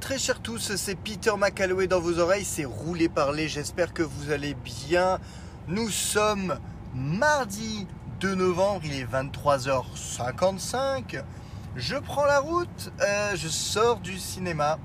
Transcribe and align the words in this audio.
Très 0.00 0.18
chers 0.18 0.40
tous, 0.40 0.76
c'est 0.76 0.94
Peter 0.94 1.32
McAlloway 1.36 1.88
dans 1.88 2.00
vos 2.00 2.18
oreilles, 2.18 2.44
c'est 2.44 2.64
Rouler 2.64 3.08
Parler, 3.08 3.48
j'espère 3.48 3.92
que 3.92 4.02
vous 4.02 4.30
allez 4.30 4.54
bien. 4.54 5.18
Nous 5.66 5.90
sommes 5.90 6.58
mardi 6.94 7.86
2 8.20 8.34
novembre, 8.34 8.82
il 8.84 8.94
est 8.94 9.04
23h55. 9.04 11.22
Je 11.76 11.96
prends 11.96 12.24
la 12.24 12.38
route, 12.38 12.92
euh, 13.00 13.32
je 13.34 13.48
sors 13.48 13.98
du 13.98 14.18
cinéma 14.18 14.78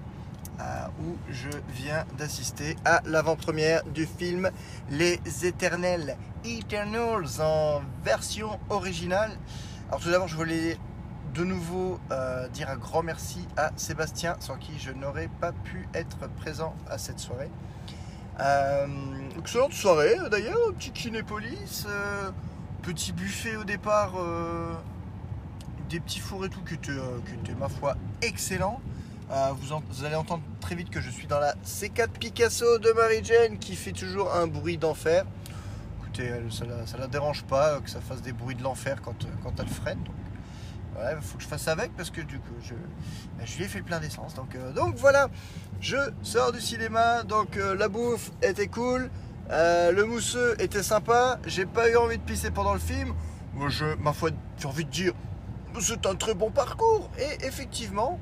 euh, 0.60 0.64
où 1.02 1.16
je 1.30 1.50
viens 1.76 2.06
d'assister 2.18 2.76
à 2.84 3.02
l'avant-première 3.06 3.84
du 3.86 4.06
film 4.06 4.52
Les 4.90 5.20
Éternels, 5.44 6.18
Eternals 6.44 7.40
en 7.40 7.82
version 8.04 8.60
originale. 8.70 9.32
Alors 9.90 10.02
tout 10.02 10.10
d'abord 10.10 10.28
je 10.28 10.36
voulais 10.36 10.78
de 11.34 11.44
nouveau 11.44 12.00
euh, 12.12 12.48
dire 12.50 12.70
un 12.70 12.78
grand 12.78 13.04
merci 13.04 13.48
à 13.58 13.72
Sébastien, 13.76 14.36
sans 14.40 14.58
qui 14.58 14.78
je 14.80 14.92
n'aurais 14.92 15.30
pas 15.40 15.52
pu 15.52 15.88
être 15.94 16.28
présent 16.38 16.76
à 16.90 16.98
cette 16.98 17.20
soirée. 17.20 17.50
Euh, 18.40 18.88
excellente 19.40 19.74
soirée 19.74 20.18
d'ailleurs, 20.32 20.74
petit 20.78 20.92
Kinépolis, 20.92 21.86
euh, 21.88 22.32
petit 22.82 23.14
buffet 23.14 23.56
au 23.56 23.64
départ, 23.64 24.14
euh, 24.18 24.74
des 25.90 26.00
petits 26.00 26.20
fours 26.20 26.46
et 26.46 26.50
tout 26.50 26.62
qui 26.62 26.76
étaient, 26.76 26.92
euh, 26.92 27.20
qui 27.26 27.34
étaient, 27.34 27.60
ma 27.60 27.70
foi 27.70 27.96
excellent. 28.22 28.80
Euh, 29.32 29.52
vous, 29.58 30.06
allez 30.06 30.16
entendre 30.16 30.44
très 30.60 30.76
vite 30.76 30.90
que 30.90 31.02
je 31.02 31.10
suis 31.10 31.28
dans 31.28 31.40
la 31.40 31.54
C4 31.66 32.10
Picasso 32.10 32.78
de 32.78 32.92
Marie-Jane 32.92 33.58
qui 33.58 33.76
fait 33.76 33.92
toujours 33.92 34.34
un 34.34 34.48
bruit 34.48 34.78
d'enfer. 34.78 35.26
Écoutez, 36.02 36.32
ça 36.52 36.98
la, 36.98 37.08
dérange 37.08 37.44
pas 37.44 37.70
euh, 37.70 37.80
que 37.80 37.90
ça 37.90 38.02
fasse 38.02 38.22
des 38.22 38.34
bruits 38.34 38.56
de 38.56 38.64
l'enfer 38.64 39.02
quand, 39.02 39.24
euh, 39.24 39.28
quand 39.44 39.60
elle 39.60 39.68
freine. 39.68 40.00
Ouais, 40.96 41.16
faut 41.22 41.38
que 41.38 41.44
je 41.44 41.48
fasse 41.48 41.68
avec 41.68 41.96
parce 41.96 42.12
que 42.12 42.22
du 42.22 42.38
coup, 42.40 42.54
je, 42.62 42.76
ben, 43.38 43.46
je 43.46 43.58
lui 43.58 43.66
ai 43.66 43.68
fait 43.68 43.82
plein 43.82 44.00
d'essence. 44.00 44.36
Donc, 44.36 44.56
euh, 44.56 44.72
donc 44.74 44.96
voilà, 44.96 45.30
je 45.82 45.98
sors 46.22 46.52
du 46.52 46.62
cinéma. 46.62 47.24
Donc 47.24 47.58
euh, 47.58 47.76
la 47.76 47.88
bouffe 47.88 48.32
était 48.42 48.68
cool, 48.68 49.10
euh, 49.50 49.92
le 49.92 50.06
mousseux 50.06 50.56
était 50.60 50.84
sympa. 50.84 51.40
J'ai 51.48 51.66
pas 51.66 51.90
eu 51.90 51.96
envie 51.96 52.18
de 52.18 52.24
pisser 52.24 52.52
pendant 52.52 52.74
le 52.74 52.80
film. 52.80 53.14
Moi, 53.54 53.70
je, 53.70 53.86
ma 53.96 54.14
foi, 54.14 54.30
j'ai 54.58 54.68
envie 54.68 54.86
de 54.86 54.90
dire, 54.92 55.14
c'est 55.80 56.06
un 56.06 56.16
très 56.16 56.36
bon 56.36 56.52
parcours. 56.52 57.10
Et 57.18 57.46
effectivement, 57.46 58.20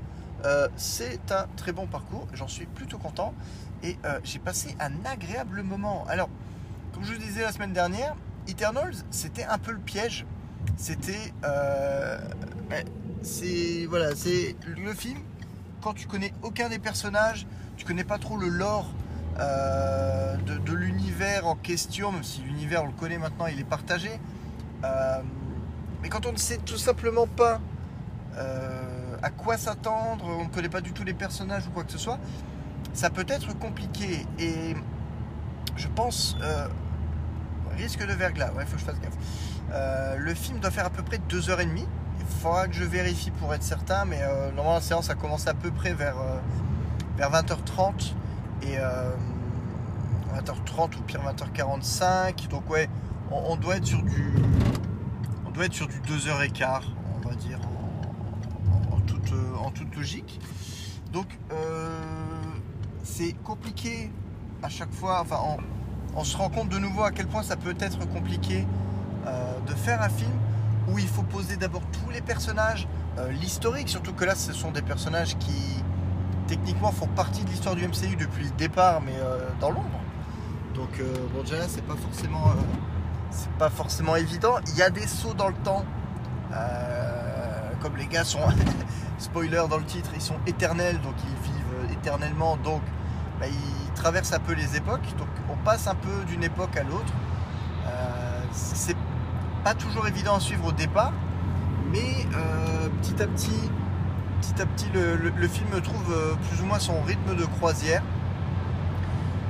c'est 0.76 1.32
un 1.32 1.46
très 1.56 1.72
bon 1.72 1.88
parcours. 1.88 2.28
J'en 2.34 2.48
suis 2.48 2.66
plutôt 2.66 2.98
content 2.98 3.34
et 3.84 3.96
j'ai 4.24 4.40
passé 4.40 4.76
un 4.80 4.92
agréable 5.06 5.62
moment. 5.62 6.06
Alors, 6.10 6.30
comme 6.94 7.04
je 7.04 7.14
vous 7.14 7.20
disais 7.20 7.44
la 7.44 7.52
semaine 7.52 7.74
dernière, 7.74 8.16
Eternals, 8.48 8.96
c'était 9.12 9.46
un 9.46 9.58
peu 9.58 9.72
le 9.72 9.80
piège. 9.80 10.26
C'était 10.76 11.34
Ouais, 12.72 12.86
c'est 13.22 13.86
voilà, 13.90 14.16
c'est 14.16 14.56
le 14.66 14.94
film. 14.94 15.20
Quand 15.82 15.94
tu 15.94 16.08
connais 16.08 16.34
aucun 16.42 16.70
des 16.70 16.80
personnages, 16.80 17.46
tu 17.76 17.86
connais 17.86 18.06
pas 18.06 18.18
trop 18.18 18.38
le 18.38 18.48
lore 18.48 18.94
euh, 19.40 20.38
de, 20.38 20.74
l'univers 20.74 21.48
en 21.48 21.56
question, 21.56 22.14
même 22.14 22.24
si 22.24 22.42
l'univers 22.42 22.84
on 22.84 22.88
le 22.88 22.94
connaît 22.94 23.18
maintenant, 23.18 23.48
il 23.48 23.60
est 23.60 23.66
partagé. 23.66 24.10
Euh, 24.86 25.20
mais 26.02 26.08
quand 26.08 26.26
on 26.26 26.32
ne 26.32 26.38
sait 26.38 26.60
tout 26.60 26.78
simplement 26.78 27.28
pas 27.28 27.60
euh, 28.38 29.18
à 29.22 29.32
quoi 29.32 29.58
s'attendre, 29.58 30.24
on 30.26 30.46
ne 30.46 30.50
connaît 30.50 30.70
pas 30.70 30.82
du 30.82 30.94
tout 30.94 31.04
les 31.04 31.14
personnages 31.14 31.68
ou 31.68 31.72
quoi 31.72 31.84
que 31.84 31.92
ce 31.92 31.98
soit, 31.98 32.20
ça 32.94 33.10
peut 33.10 33.26
être 33.28 33.54
compliqué. 33.60 34.26
Et 34.40 34.76
je 35.76 35.90
pense 35.90 36.38
risque 37.76 38.06
de 38.06 38.14
verglas. 38.14 38.54
Ouais, 38.54 38.66
faut 38.66 38.76
que 38.76 38.80
je 38.80 38.86
fasse 38.86 39.00
gaffe. 39.02 40.18
Le 40.18 40.34
film 40.34 40.60
doit 40.60 40.72
faire 40.72 40.86
à 40.86 40.90
peu 40.90 41.04
près 41.04 41.18
2h30. 41.30 41.68
Il 41.78 41.86
faudra 42.32 42.68
que 42.68 42.76
je 42.76 42.84
vérifie 42.84 43.32
pour 43.32 43.54
être 43.54 43.64
certain, 43.64 44.06
mais 44.06 44.20
euh, 44.22 44.48
normalement 44.52 44.76
la 44.76 44.82
séance 44.82 45.10
a 45.10 45.16
commencé 45.16 45.48
à 45.48 45.54
peu 45.54 45.72
près 45.72 45.94
vers, 45.94 46.18
euh, 46.18 46.40
vers 47.18 47.32
20h30 47.32 48.14
et 48.64 48.78
euh, 48.78 49.12
20h30 50.36 50.98
ou 50.98 51.02
pire 51.02 51.22
20h45. 51.22 52.48
Donc 52.50 52.70
ouais, 52.70 52.90
on, 53.32 53.56
doit 53.56 53.78
être 53.78 53.86
sur 53.86 54.02
du 54.02 54.34
on 55.46 55.52
doit 55.52 55.66
être 55.66 55.74
sur 55.74 55.88
du 55.88 56.00
2h15, 56.02 56.82
on 57.24 57.28
va 57.28 57.36
dire 57.36 57.60
en, 58.92 59.00
toute, 59.02 59.32
euh, 59.34 59.56
en 59.58 59.72
toute 59.72 59.96
logique. 59.96 60.40
Donc 61.12 61.28
euh, 61.52 61.90
c'est 63.04 63.34
compliqué 63.44 64.12
à 64.64 64.70
chaque 64.70 64.94
fois. 64.94 65.22
Enfin, 65.22 65.40
on, 66.16 66.24
se 66.24 66.38
rend 66.38 66.50
compte 66.50 66.70
de 66.70 66.78
nouveau 66.78 67.04
à 67.04 67.12
quel 67.12 67.28
point 67.28 67.44
ça 67.44 67.56
peut 67.56 67.76
être 67.80 68.08
compliqué 68.08 68.66
euh, 69.28 69.60
de 69.68 69.74
faire 69.74 70.02
un 70.02 70.10
film 70.10 70.32
où 70.88 70.98
il 70.98 71.08
faut 71.08 71.24
poser 71.24 71.58
d'abord 71.58 71.82
tous 71.92 72.10
les 72.12 72.22
personnages, 72.22 72.88
euh, 73.18 73.30
l'historique, 73.32 73.90
surtout 73.90 74.14
que 74.14 74.26
là 74.26 74.36
ce 74.36 74.54
sont 74.54 74.72
des 74.72 74.82
personnages 74.82 75.38
qui 75.38 75.84
techniquement 76.48 76.92
font 76.92 77.08
partie 77.08 77.44
de 77.44 77.50
l'histoire 77.50 77.76
du 77.76 77.88
MCU 77.88 78.16
depuis 78.16 78.46
le 78.46 78.52
départ, 78.52 79.02
mais 79.02 79.16
euh, 79.16 79.48
dans 79.60 79.72
l'ombre. 79.72 80.00
Donc 80.74 81.00
euh, 81.00 81.14
bon 81.34 81.42
déjà 81.42 81.58
là, 81.58 81.66
c'est 81.68 81.84
pas 81.84 81.96
forcément 81.96 82.54
c'est 83.30 83.52
pas 83.54 83.70
forcément 83.70 84.16
évident. 84.16 84.56
Il 84.68 84.76
y 84.76 84.82
a 84.82 84.90
des 84.90 85.08
sauts 85.08 85.34
dans 85.34 85.48
le 85.48 85.56
temps, 85.64 85.86
comme 87.82 87.96
les 87.98 88.08
gars 88.08 88.24
sont 88.24 88.40
spoiler 89.18 89.64
dans 89.70 89.78
le 89.78 89.86
titre, 89.86 90.12
ils 90.14 90.22
sont 90.22 90.36
éternels, 90.46 91.00
donc 91.02 91.16
ils 91.24 91.52
vivent 91.52 91.94
éternellement, 91.94 92.58
donc 92.58 92.82
bah, 93.40 93.48
ils 93.48 93.94
traversent 93.94 94.34
un 94.34 94.40
peu 94.40 94.54
les 94.54 94.76
époques, 94.76 95.16
donc 95.18 95.30
on 95.50 95.56
passe 95.64 95.88
un 95.88 95.96
peu 95.96 96.26
d'une 96.28 96.44
époque 96.44 96.76
à 96.76 96.84
l'autre. 96.84 97.14
Pas 99.64 99.74
toujours 99.74 100.08
évident 100.08 100.36
à 100.36 100.40
suivre 100.40 100.68
au 100.68 100.72
départ, 100.72 101.14
mais 101.92 102.26
euh, 102.36 102.90
petit 103.02 103.22
à 103.22 103.28
petit, 103.28 103.70
petit 104.42 104.62
à 104.62 104.66
petit, 104.66 104.88
le, 104.94 105.48
film 105.48 105.70
trouve 105.82 106.14
euh, 106.14 106.34
plus 106.50 106.62
ou 106.62 106.66
moins 106.66 106.80
son 106.80 107.02
rythme 107.02 107.36
de 107.36 107.46
croisière. 107.46 108.02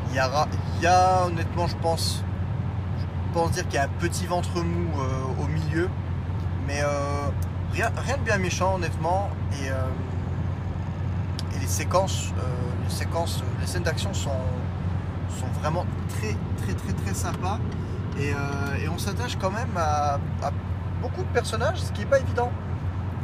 Il 0.09 0.15
y 0.15 0.87
a, 0.87 1.25
honnêtement, 1.25 1.67
je 1.67 1.77
pense, 1.77 2.23
je 2.99 3.33
pense 3.33 3.51
dire 3.51 3.63
qu'il 3.65 3.75
y 3.75 3.77
a 3.77 3.85
un 3.85 3.99
petit 3.99 4.25
ventre 4.25 4.61
mou 4.61 4.89
euh, 4.99 5.43
au 5.43 5.47
milieu, 5.47 5.89
mais 6.67 6.81
rien, 7.73 8.17
de 8.17 8.23
bien 8.23 8.37
méchant 8.37 8.75
honnêtement. 8.75 9.29
Et, 9.53 9.67
et 11.55 11.59
les 11.59 11.67
séquences, 11.67 12.33
les 12.83 12.93
séquences, 12.93 13.41
les 13.61 13.67
scènes 13.67 13.83
d'action 13.83 14.13
sont, 14.13 14.31
sont 15.39 15.47
vraiment 15.61 15.85
très 16.09 16.35
très 16.57 16.73
très 16.73 16.93
très 16.93 17.13
sympas. 17.13 17.59
Et, 18.19 18.33
euh, 18.33 18.83
et 18.83 18.89
on 18.89 18.97
s'attache 18.97 19.37
quand 19.37 19.51
même 19.51 19.75
à, 19.77 20.19
beaucoup 21.01 21.21
de 21.21 21.29
personnages, 21.33 21.79
ce 21.79 21.91
qui 21.91 22.01
n'est 22.01 22.07
pas 22.07 22.19
évident. 22.19 22.51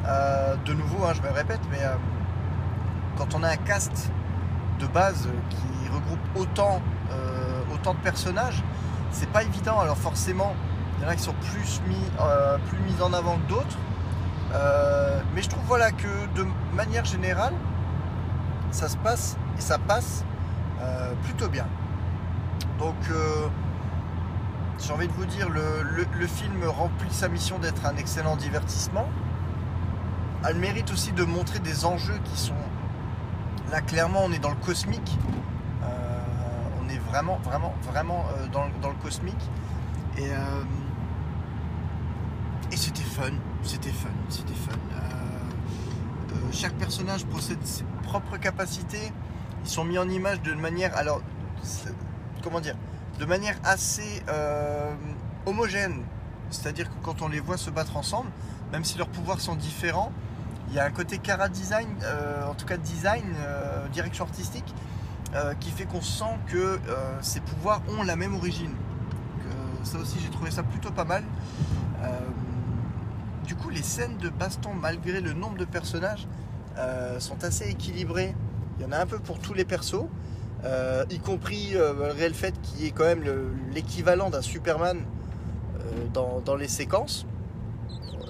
Euh, 0.06 0.56
de 0.66 0.74
nouveau, 0.74 1.06
hein, 1.06 1.14
je 1.14 1.22
me 1.22 1.30
répète, 1.30 1.60
mais 1.70 1.82
euh, 1.82 1.94
quand 3.18 3.36
on 3.36 3.44
a 3.44 3.50
un 3.50 3.58
cast 3.58 4.12
de 4.80 4.88
base 4.88 5.28
qui 5.50 5.90
regroupe 5.90 6.20
autant, 6.36 6.82
autant 7.74 7.94
de 7.94 8.00
personnages, 8.00 8.64
c'est 9.12 9.30
pas 9.30 9.44
évident. 9.44 9.80
Alors 9.80 9.98
forcément, 9.98 10.54
il 10.98 11.04
y 11.04 11.08
en 11.08 11.10
a 11.10 11.16
qui 11.16 11.24
sont 11.24 11.34
plus 11.34 11.82
mis, 11.88 12.12
plus 12.70 12.80
mis 12.80 13.02
en 13.02 13.12
avant 13.14 13.38
que 13.38 13.50
d'autres. 13.50 13.78
Mais 15.34 15.42
je 15.42 15.50
trouve 15.50 15.64
voilà 15.66 15.92
que 15.92 16.08
de 16.36 16.46
manière 16.76 17.06
générale, 17.06 17.54
ça 18.70 18.88
se 18.88 18.98
passe 18.98 19.36
et 19.58 19.62
ça 19.62 19.80
passe 19.80 20.24
plutôt 21.24 21.50
bien. 21.50 21.66
Donc 22.78 22.96
j'ai 24.80 24.94
envie 24.94 25.08
de 25.08 25.14
vous 25.14 25.26
dire, 25.26 25.50
le, 25.50 25.84
le- 25.84 26.28
film 26.28 26.64
remplit 26.66 27.12
sa 27.12 27.28
mission 27.30 27.58
d'être 27.60 27.86
un 27.86 27.96
excellent 27.98 28.36
divertissement. 28.36 29.08
A 30.44 30.54
mérite 30.54 30.92
aussi 30.92 31.12
de 31.12 31.24
montrer 31.24 31.60
des 31.60 31.86
enjeux 31.86 32.20
qui 32.26 32.38
sont... 32.38 32.54
Là, 33.72 33.82
clairement, 33.82 34.22
on 34.24 34.32
est 34.32 34.40
dans 34.40 34.52
le 34.52 34.56
cosmique. 34.56 35.18
Euh, 35.84 35.88
on 36.82 36.90
est 36.90 37.00
vraiment, 37.00 37.38
vraiment, 37.44 37.74
vraiment 37.84 38.26
euh, 38.38 38.48
dans, 38.48 38.68
dans 38.82 38.90
le 38.90 38.96
cosmique. 38.96 39.50
Et, 40.18 40.32
euh, 40.32 40.64
et 42.72 42.78
c'était 42.78 43.04
fun. 43.04 43.32
C'était 43.64 43.92
fun. 43.92 44.10
C'était 44.30 44.54
fun. 44.54 44.78
Chaque 46.52 46.74
personnage 46.74 47.26
possède 47.26 47.64
ses 47.66 47.84
propres 48.04 48.38
capacités. 48.38 49.12
Ils 49.66 49.70
sont 49.70 49.84
mis 49.84 49.98
en 49.98 50.08
image 50.08 50.42
de 50.42 50.54
manière... 50.54 50.96
Alors, 50.96 51.22
comment 52.42 52.62
dire 52.62 52.76
de 53.20 53.26
manière 53.26 53.56
assez 53.64 54.24
euh, 54.30 54.94
homogène. 55.46 56.04
C'est-à-dire 56.50 56.90
que 56.90 56.96
quand 57.04 57.22
on 57.22 57.28
les 57.28 57.40
voit 57.40 57.58
se 57.58 57.70
battre 57.70 57.98
ensemble, 57.98 58.30
même 58.72 58.84
si 58.84 58.98
leurs 58.98 59.10
pouvoirs 59.10 59.42
sont 59.42 59.56
différents, 59.56 60.12
il 60.70 60.76
y 60.76 60.80
a 60.80 60.86
un 60.86 60.92
côté 60.92 61.18
cara 61.18 61.50
design, 61.50 61.88
euh, 62.04 62.46
en 62.46 62.54
tout 62.54 62.66
cas 62.66 62.78
design, 62.78 63.24
euh, 63.40 63.88
direction 63.90 64.26
artistique, 64.26 64.74
qui 65.60 65.70
fait 65.70 65.86
qu'on 65.86 66.02
sent 66.02 66.36
que 66.48 66.80
ces 67.22 67.42
pouvoirs 67.42 67.84
ont 67.90 68.02
la 68.02 68.16
même 68.16 68.34
origine. 68.34 68.74
Ça 69.84 70.00
aussi, 70.00 70.18
j'ai 70.20 70.30
trouvé 70.30 70.50
ça 70.50 70.64
plutôt 70.64 70.90
pas 70.90 71.04
mal. 71.04 71.24
Du 73.46 73.56
coup, 73.56 73.70
les 73.70 73.84
scènes 73.84 74.18
de 74.18 74.30
baston, 74.30 74.74
malgré 74.74 75.22
le 75.22 75.34
nombre 75.34 75.58
de 75.58 75.66
personnages, 75.66 76.28
sont 77.20 77.44
assez 77.44 77.70
équilibrées. 77.70 78.36
Il 78.80 78.84
y 78.84 78.88
en 78.88 78.92
a 78.92 78.98
un 78.98 79.06
peu 79.06 79.20
pour 79.20 79.38
tous 79.38 79.54
les 79.54 79.66
persos. 79.66 80.08
Euh, 80.66 81.06
y 81.12 81.20
compris 81.20 81.76
euh, 81.76 81.94
malgré 81.94 82.28
le 82.28 82.34
fait 82.34 82.54
qu'il 82.62 82.84
y 82.84 82.88
ait 82.88 82.92
quand 82.92 83.04
même 83.06 83.22
le- 83.24 83.52
l'équivalent 83.74 84.30
d'un 84.32 84.42
Superman 84.42 84.98
euh, 84.98 85.82
dans, 86.14 86.42
dans 86.44 86.56
les 86.56 86.68
séquences. 86.68 87.26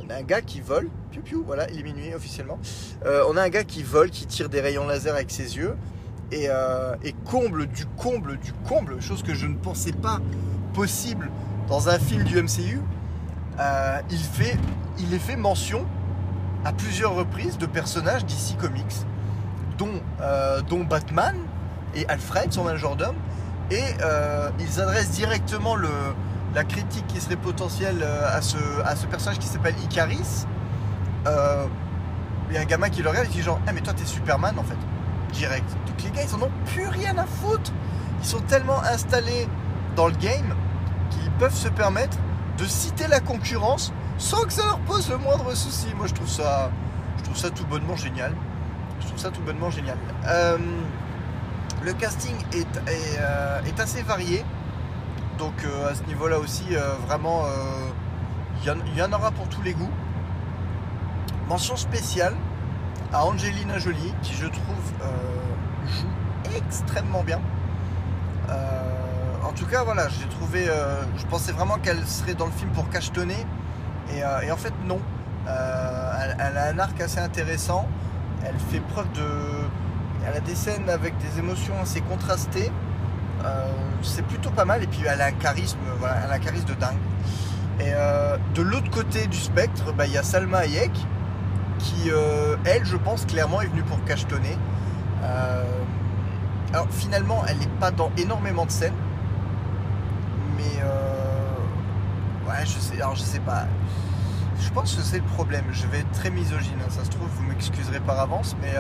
on 0.06 0.10
a 0.10 0.16
un 0.16 0.24
gars 0.24 0.42
qui 0.42 0.60
vole, 0.60 0.90
piou 1.12 1.22
piou, 1.22 1.44
voilà, 1.46 1.70
il 1.72 1.80
est 1.80 1.84
minuit 1.84 2.14
officiellement. 2.14 2.60
Euh, 3.06 3.24
on 3.30 3.38
a 3.38 3.42
un 3.44 3.50
gars 3.50 3.64
qui 3.64 3.82
vole, 3.82 4.10
qui 4.10 4.26
tire 4.26 4.50
des 4.50 4.60
rayons 4.62 4.86
laser 4.88 5.14
avec 5.16 5.32
ses 5.32 5.56
yeux, 5.58 5.76
et, 6.32 6.48
et 7.04 7.14
comble 7.24 7.68
du 7.68 7.86
comble 7.86 8.38
du 8.40 8.52
comble, 8.68 9.02
chose 9.02 9.24
que 9.24 9.34
je 9.34 9.48
ne 9.48 9.56
pensais 9.56 9.94
pas 9.94 10.20
possible 10.74 11.30
dans 11.70 11.88
un 11.88 11.98
film 11.98 12.26
du 12.26 12.36
MCU. 12.42 12.82
il, 14.12 14.18
fait, 14.20 14.58
il 15.00 15.14
est 15.14 15.20
fait 15.20 15.38
mention 15.38 15.86
à 16.66 16.74
plusieurs 16.74 17.16
reprises 17.16 17.58
de 17.58 17.66
personnages 17.66 18.26
d'ici 18.26 18.56
Comics, 18.56 19.06
dont, 19.78 20.02
dont 20.70 20.84
Batman 20.84 21.36
et 21.98 22.08
Alfred, 22.08 22.54
son 22.54 22.64
majordome, 22.64 23.16
et 23.72 23.84
euh, 24.02 24.50
ils 24.60 24.80
adressent 24.80 25.12
directement 25.12 25.76
le, 25.76 25.90
la 26.56 26.64
critique 26.64 27.06
qui 27.08 27.20
serait 27.20 27.36
potentielle 27.36 28.02
euh, 28.02 28.38
à 28.38 28.42
ce, 28.42 28.58
à 28.86 28.96
ce 28.96 29.06
personnage 29.08 29.40
qui 29.40 29.48
s'appelle 29.48 29.76
Icaris. 29.84 30.46
Euh, 31.28 31.66
Il 32.50 32.56
y 32.56 32.58
a 32.58 32.62
un 32.62 32.66
gamin 32.66 32.90
qui 32.90 33.02
le 33.02 33.10
regarde 33.10 33.26
et 33.26 33.30
qui 33.30 33.38
dit 33.40 33.44
genre, 33.44 33.60
Eh, 33.68 33.74
mais 33.74 33.82
toi 33.82 33.94
t'es 33.94 34.06
Superman 34.06 34.58
en 34.58 34.64
fait, 34.64 34.78
direct. 35.34 35.70
Donc 35.88 36.02
les 36.04 36.12
gars 36.12 36.22
ils 36.24 36.34
en 36.36 36.42
ont 36.44 36.52
plus 36.68 36.88
rien 36.88 37.18
à 37.18 37.26
foutre. 37.26 37.72
Ils 38.22 38.26
sont 38.28 38.40
tellement 38.42 38.82
installés 38.84 39.48
dans 39.96 40.08
le 40.08 40.14
game 40.16 40.56
qu'ils 41.10 41.32
peuvent 41.32 41.54
se 41.54 41.68
permettre 41.68 42.18
de 42.58 42.66
citer 42.66 43.08
la 43.08 43.20
concurrence 43.20 43.92
sans 44.18 44.44
que 44.46 44.54
ça 44.54 44.64
leur 44.64 44.80
pose 44.80 45.10
le 45.10 45.18
moindre 45.18 45.54
souci. 45.56 45.88
Moi 45.98 46.08
je 46.08 46.14
trouve 46.14 46.30
ça, 46.30 46.72
je 47.18 47.24
trouve 47.24 47.38
ça 47.38 47.50
tout 47.50 47.66
bonnement 47.66 47.96
génial. 47.98 48.34
Je 49.02 49.08
trouve 49.08 49.20
ça 49.20 49.30
tout 49.30 49.42
bonnement 49.42 49.70
génial. 49.70 49.98
Euh, 50.26 50.58
le 51.88 51.94
casting 51.94 52.36
euh, 52.54 53.62
est 53.66 53.80
assez 53.80 54.02
varié. 54.02 54.44
Donc 55.38 55.54
euh, 55.64 55.90
à 55.92 55.96
ce 55.96 56.04
niveau-là 56.04 56.38
aussi, 56.38 56.66
euh, 56.72 56.82
vraiment, 57.08 57.44
il 58.62 58.98
y, 58.98 59.02
en- 59.02 59.14
aura 59.14 59.32
pour 59.32 59.48
tous 59.48 59.62
les 59.62 59.74
goûts. 59.74 59.90
Mention 61.48 61.78
spéciale 61.78 62.36
à 63.14 63.26
Angelina 63.26 63.80
Jolie, 63.80 64.14
qui 64.22 64.34
je 64.34 64.48
trouve 64.48 64.86
joue 65.86 66.56
extrêmement 66.58 67.24
bien. 67.24 67.40
En 69.46 69.54
tout 69.54 69.66
cas, 69.66 69.84
voilà, 69.84 70.10
j'ai 70.10 70.28
trouvé. 70.28 70.66
je 71.18 71.26
pensais 71.28 71.54
vraiment 71.54 71.78
qu'elle 71.78 72.06
serait 72.06 72.34
dans 72.34 72.48
le 72.48 72.52
film 72.52 72.70
pour 72.72 72.90
cachetonner, 72.90 73.46
et, 74.14 74.52
en 74.52 74.58
fait 74.58 74.74
non. 74.86 75.00
Elle 75.46 76.58
a 76.58 76.68
un 76.68 76.80
arc 76.80 77.00
assez 77.00 77.20
intéressant. 77.20 77.88
Elle 78.46 78.60
fait 78.72 78.82
preuve 78.82 79.10
de. 79.14 79.24
Elle 80.28 80.36
a 80.36 80.40
des 80.42 80.56
scènes 80.56 80.90
avec 80.90 81.18
des 81.20 81.40
émotions 81.40 81.74
assez 81.82 82.02
contrastées. 82.02 82.70
Euh, 83.46 83.68
c'est 84.02 84.26
plutôt 84.26 84.50
pas 84.50 84.66
mal. 84.66 84.84
Et 84.84 84.88
puis 84.88 85.02
elle 85.08 85.22
a 85.22 85.28
un 85.28 85.32
charisme, 85.32 85.78
voilà, 86.00 86.18
elle 86.26 86.32
a 86.32 86.36
un 86.36 86.40
charisme 86.40 86.66
de 86.66 86.74
dingue. 86.74 86.98
Et 87.80 87.94
euh, 87.94 88.38
de 88.54 88.62
l'autre 88.62 88.90
côté 88.90 89.28
du 89.28 89.38
spectre, 89.38 89.94
bah, 89.94 90.06
il 90.06 90.12
y 90.14 90.18
a 90.18 90.24
Salma 90.24 90.60
Hayek 90.60 90.92
qui, 91.80 92.10
euh, 92.10 92.58
elle, 92.66 92.84
je 92.86 92.98
pense 92.98 93.26
clairement 93.26 93.62
est 93.62 93.68
venue 93.68 93.84
pour 93.84 94.04
cachetonner. 94.04 94.58
Alors 96.74 96.88
finalement, 96.92 97.44
elle 97.48 97.58
n'est 97.60 97.68
pas 97.80 97.92
dans 97.92 98.12
énormément 98.18 98.66
de 98.66 98.72
scènes, 98.72 98.94
mais 100.58 100.82
ouais, 102.48 102.66
je 102.66 102.80
sais. 102.80 102.96
Alors 102.96 103.16
je 103.16 103.22
sais 103.22 103.40
pas. 103.40 103.66
Je 104.60 104.70
pense 104.72 104.96
que 104.96 105.02
c'est 105.02 105.18
le 105.20 105.24
problème. 105.24 105.66
Je 105.72 105.86
vais 105.88 106.00
être 106.00 106.12
très 106.12 106.30
misogyne. 106.30 106.80
hein, 106.82 106.90
Ça 106.90 107.04
se 107.06 107.10
trouve, 107.10 107.28
vous 107.30 107.44
m'excuserez 107.44 108.00
par 108.00 108.20
avance, 108.20 108.56
mais 108.62 108.74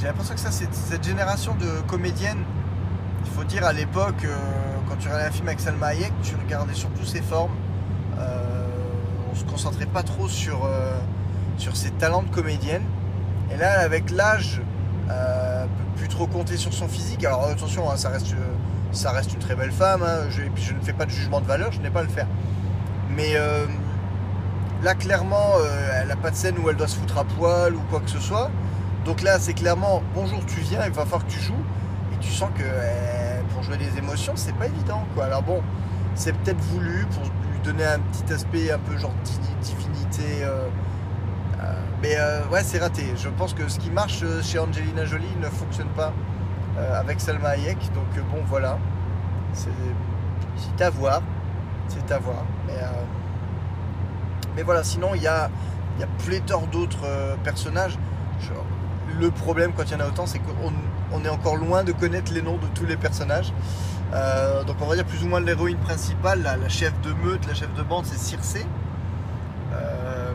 j'ai 0.00 0.06
l'impression 0.06 0.34
que 0.34 0.40
ça, 0.40 0.50
c'est 0.50 0.72
cette 0.74 1.04
génération 1.04 1.54
de 1.54 1.80
comédiennes. 1.86 2.44
Il 3.24 3.30
faut 3.30 3.44
dire 3.44 3.64
à 3.64 3.72
l'époque, 3.72 4.24
euh, 4.24 4.36
quand 4.88 4.96
tu 4.96 5.08
regardais 5.08 5.28
un 5.28 5.30
film 5.30 5.48
avec 5.48 5.60
Salma 5.60 5.88
Hayek, 5.88 6.12
tu 6.22 6.34
regardais 6.36 6.74
surtout 6.74 7.04
ses 7.04 7.22
formes. 7.22 7.52
Euh, 8.18 8.66
on 9.30 9.34
se 9.34 9.44
concentrait 9.44 9.86
pas 9.86 10.02
trop 10.02 10.28
sur, 10.28 10.64
euh, 10.64 10.96
sur 11.58 11.76
ses 11.76 11.90
talents 11.90 12.22
de 12.22 12.30
comédienne. 12.30 12.82
Et 13.52 13.56
là, 13.56 13.80
avec 13.80 14.10
l'âge, 14.10 14.60
euh, 15.10 15.66
plus 15.96 16.08
trop 16.08 16.26
compter 16.26 16.56
sur 16.56 16.72
son 16.72 16.88
physique. 16.88 17.24
Alors 17.24 17.44
attention, 17.44 17.90
hein, 17.90 17.96
ça, 17.96 18.08
reste, 18.10 18.34
ça 18.92 19.10
reste 19.12 19.32
une 19.32 19.38
très 19.38 19.54
belle 19.54 19.72
femme. 19.72 20.02
hein, 20.02 20.28
je- 20.30 20.42
et 20.42 20.50
puis 20.50 20.62
je 20.62 20.74
ne 20.74 20.80
fais 20.80 20.92
pas 20.92 21.04
de 21.06 21.10
jugement 21.10 21.40
de 21.40 21.46
valeur, 21.46 21.72
je 21.72 21.80
n'ai 21.80 21.90
pas 21.90 22.00
à 22.00 22.04
le 22.04 22.08
faire. 22.08 22.26
Mais 23.10 23.32
euh, 23.36 23.66
là, 24.82 24.94
clairement, 24.94 25.52
elle 26.00 26.08
n'a 26.08 26.16
pas 26.16 26.30
de 26.30 26.36
scène 26.36 26.56
où 26.58 26.68
elle 26.70 26.76
doit 26.76 26.88
se 26.88 26.96
foutre 26.96 27.18
à 27.18 27.24
poil 27.24 27.74
ou 27.74 27.80
quoi 27.90 28.00
que 28.00 28.10
ce 28.10 28.20
soit. 28.20 28.50
Donc 29.06 29.22
là, 29.22 29.38
c'est 29.38 29.54
clairement 29.54 30.02
bonjour, 30.14 30.44
tu 30.46 30.60
viens, 30.60 30.84
il 30.84 30.90
va 30.90 31.04
falloir 31.04 31.24
que 31.24 31.30
tu 31.30 31.40
joues. 31.40 31.54
Et 32.12 32.16
tu 32.18 32.28
sens 32.30 32.50
que 32.56 32.62
euh, 32.64 33.40
pour 33.54 33.62
jouer 33.62 33.76
des 33.76 33.96
émotions, 33.98 34.32
c'est 34.34 34.54
pas 34.56 34.66
évident. 34.66 35.04
Quoi. 35.14 35.26
Alors 35.26 35.42
bon, 35.42 35.62
c'est 36.16 36.32
peut-être 36.36 36.60
voulu 36.60 37.06
pour 37.14 37.22
lui 37.22 37.60
donner 37.62 37.84
un 37.84 38.00
petit 38.00 38.32
aspect 38.32 38.70
un 38.72 38.78
peu 38.80 38.98
genre 38.98 39.14
di- 39.24 39.38
divinité. 39.62 40.42
euh, 40.42 40.68
euh, 41.60 41.72
mais 42.02 42.16
euh, 42.18 42.44
ouais, 42.48 42.64
c'est 42.64 42.78
raté. 42.78 43.04
Je 43.16 43.28
pense 43.28 43.54
que 43.54 43.68
ce 43.68 43.78
qui 43.78 43.90
marche 43.90 44.24
chez 44.42 44.58
Angelina 44.58 45.04
Jolie 45.04 45.24
ne 45.40 45.48
fonctionne 45.48 45.88
pas 45.88 46.12
avec 46.92 47.20
Salma 47.20 47.50
Hayek. 47.50 47.78
Donc 47.94 48.08
bon, 48.30 48.42
voilà. 48.48 48.76
C'est 49.54 49.70
à 50.82 50.90
voir. 50.90 51.22
C'est 51.88 52.10
à 52.12 52.18
voir. 52.18 52.44
Mais, 54.56 54.62
voilà, 54.62 54.82
sinon, 54.82 55.14
il 55.14 55.22
y 55.22 55.26
a, 55.26 55.48
y 56.00 56.02
a 56.02 56.06
pléthore 56.24 56.66
d'autres 56.66 57.06
personnages. 57.44 57.96
Le 59.18 59.30
problème 59.30 59.72
quand 59.76 59.84
il 59.84 59.92
y 59.92 59.94
en 59.94 60.00
a 60.00 60.06
autant, 60.06 60.26
c'est 60.26 60.38
qu'on 60.38 60.72
on 61.12 61.24
est 61.24 61.28
encore 61.28 61.56
loin 61.56 61.84
de 61.84 61.92
connaître 61.92 62.32
les 62.32 62.42
noms 62.42 62.56
de 62.56 62.66
tous 62.74 62.86
les 62.86 62.96
personnages. 62.96 63.52
Euh, 64.12 64.62
donc 64.64 64.76
on 64.80 64.86
va 64.86 64.94
dire 64.94 65.04
plus 65.04 65.24
ou 65.24 65.28
moins 65.28 65.40
l'héroïne 65.40 65.78
principale, 65.78 66.42
la, 66.42 66.68
chef 66.68 66.92
de 67.02 67.12
meute, 67.12 67.46
la 67.46 67.54
chef 67.54 67.72
de 67.74 67.82
bande, 67.82 68.04
c'est 68.06 68.18
Circe. 68.18 68.58
Euh, 69.72 70.32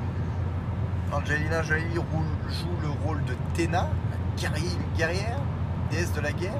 Angelina 1.11 1.61
Jolie 1.63 1.83
joue 1.93 2.01
le 2.81 2.89
rôle 3.05 3.23
de 3.25 3.33
Théna, 3.53 3.89
la 4.41 4.49
guerrière, 4.97 5.37
déesse 5.89 6.13
de 6.13 6.21
la 6.21 6.31
guerre. 6.31 6.59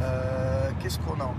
Euh, 0.00 0.70
Qu'est-ce 0.80 0.98
qu'on 1.00 1.20
a 1.20 1.24
encore? 1.24 1.34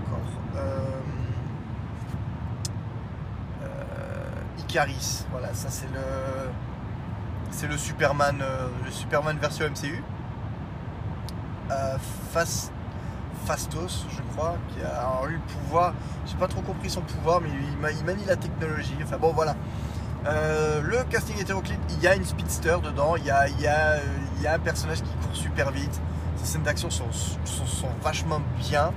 Icaris, 4.58 5.24
voilà, 5.32 5.52
ça 5.54 5.68
c'est 5.68 5.86
le 5.86 6.50
c'est 7.50 7.66
le 7.66 7.76
Superman, 7.76 8.38
euh, 8.42 8.68
le 8.84 8.90
Superman 8.90 9.36
version 9.38 9.66
MCU. 9.66 10.02
Euh, 11.70 11.96
Fas- 12.32 12.70
Fastos, 13.46 14.06
je 14.10 14.22
crois, 14.34 14.56
qui 14.68 14.80
a 14.84 15.28
eu 15.28 15.34
le 15.34 15.40
pouvoir. 15.40 15.94
J'ai 16.26 16.36
pas 16.36 16.48
trop 16.48 16.62
compris 16.62 16.90
son 16.90 17.00
pouvoir, 17.00 17.40
mais 17.40 17.48
il, 17.48 17.98
il 17.98 18.04
manie 18.04 18.24
la 18.26 18.36
technologie. 18.36 18.96
Enfin 19.02 19.18
bon, 19.18 19.32
voilà. 19.32 19.54
Euh, 20.26 20.82
le 20.82 21.02
casting 21.04 21.38
hétéroclite, 21.40 21.80
il 21.90 22.02
y 22.02 22.06
a 22.06 22.14
une 22.14 22.24
speedster 22.24 22.76
dedans, 22.82 23.16
il 23.16 23.24
y 23.24 23.30
a, 23.30 23.46
un 24.52 24.58
personnage 24.58 24.98
qui 25.02 25.10
court 25.22 25.34
super 25.34 25.70
vite. 25.70 26.00
Ces 26.36 26.44
scènes 26.46 26.62
d'action 26.62 26.90
sont, 26.90 27.10
sont, 27.12 27.66
sont 27.66 27.88
vachement 28.02 28.40
bien, 28.58 28.92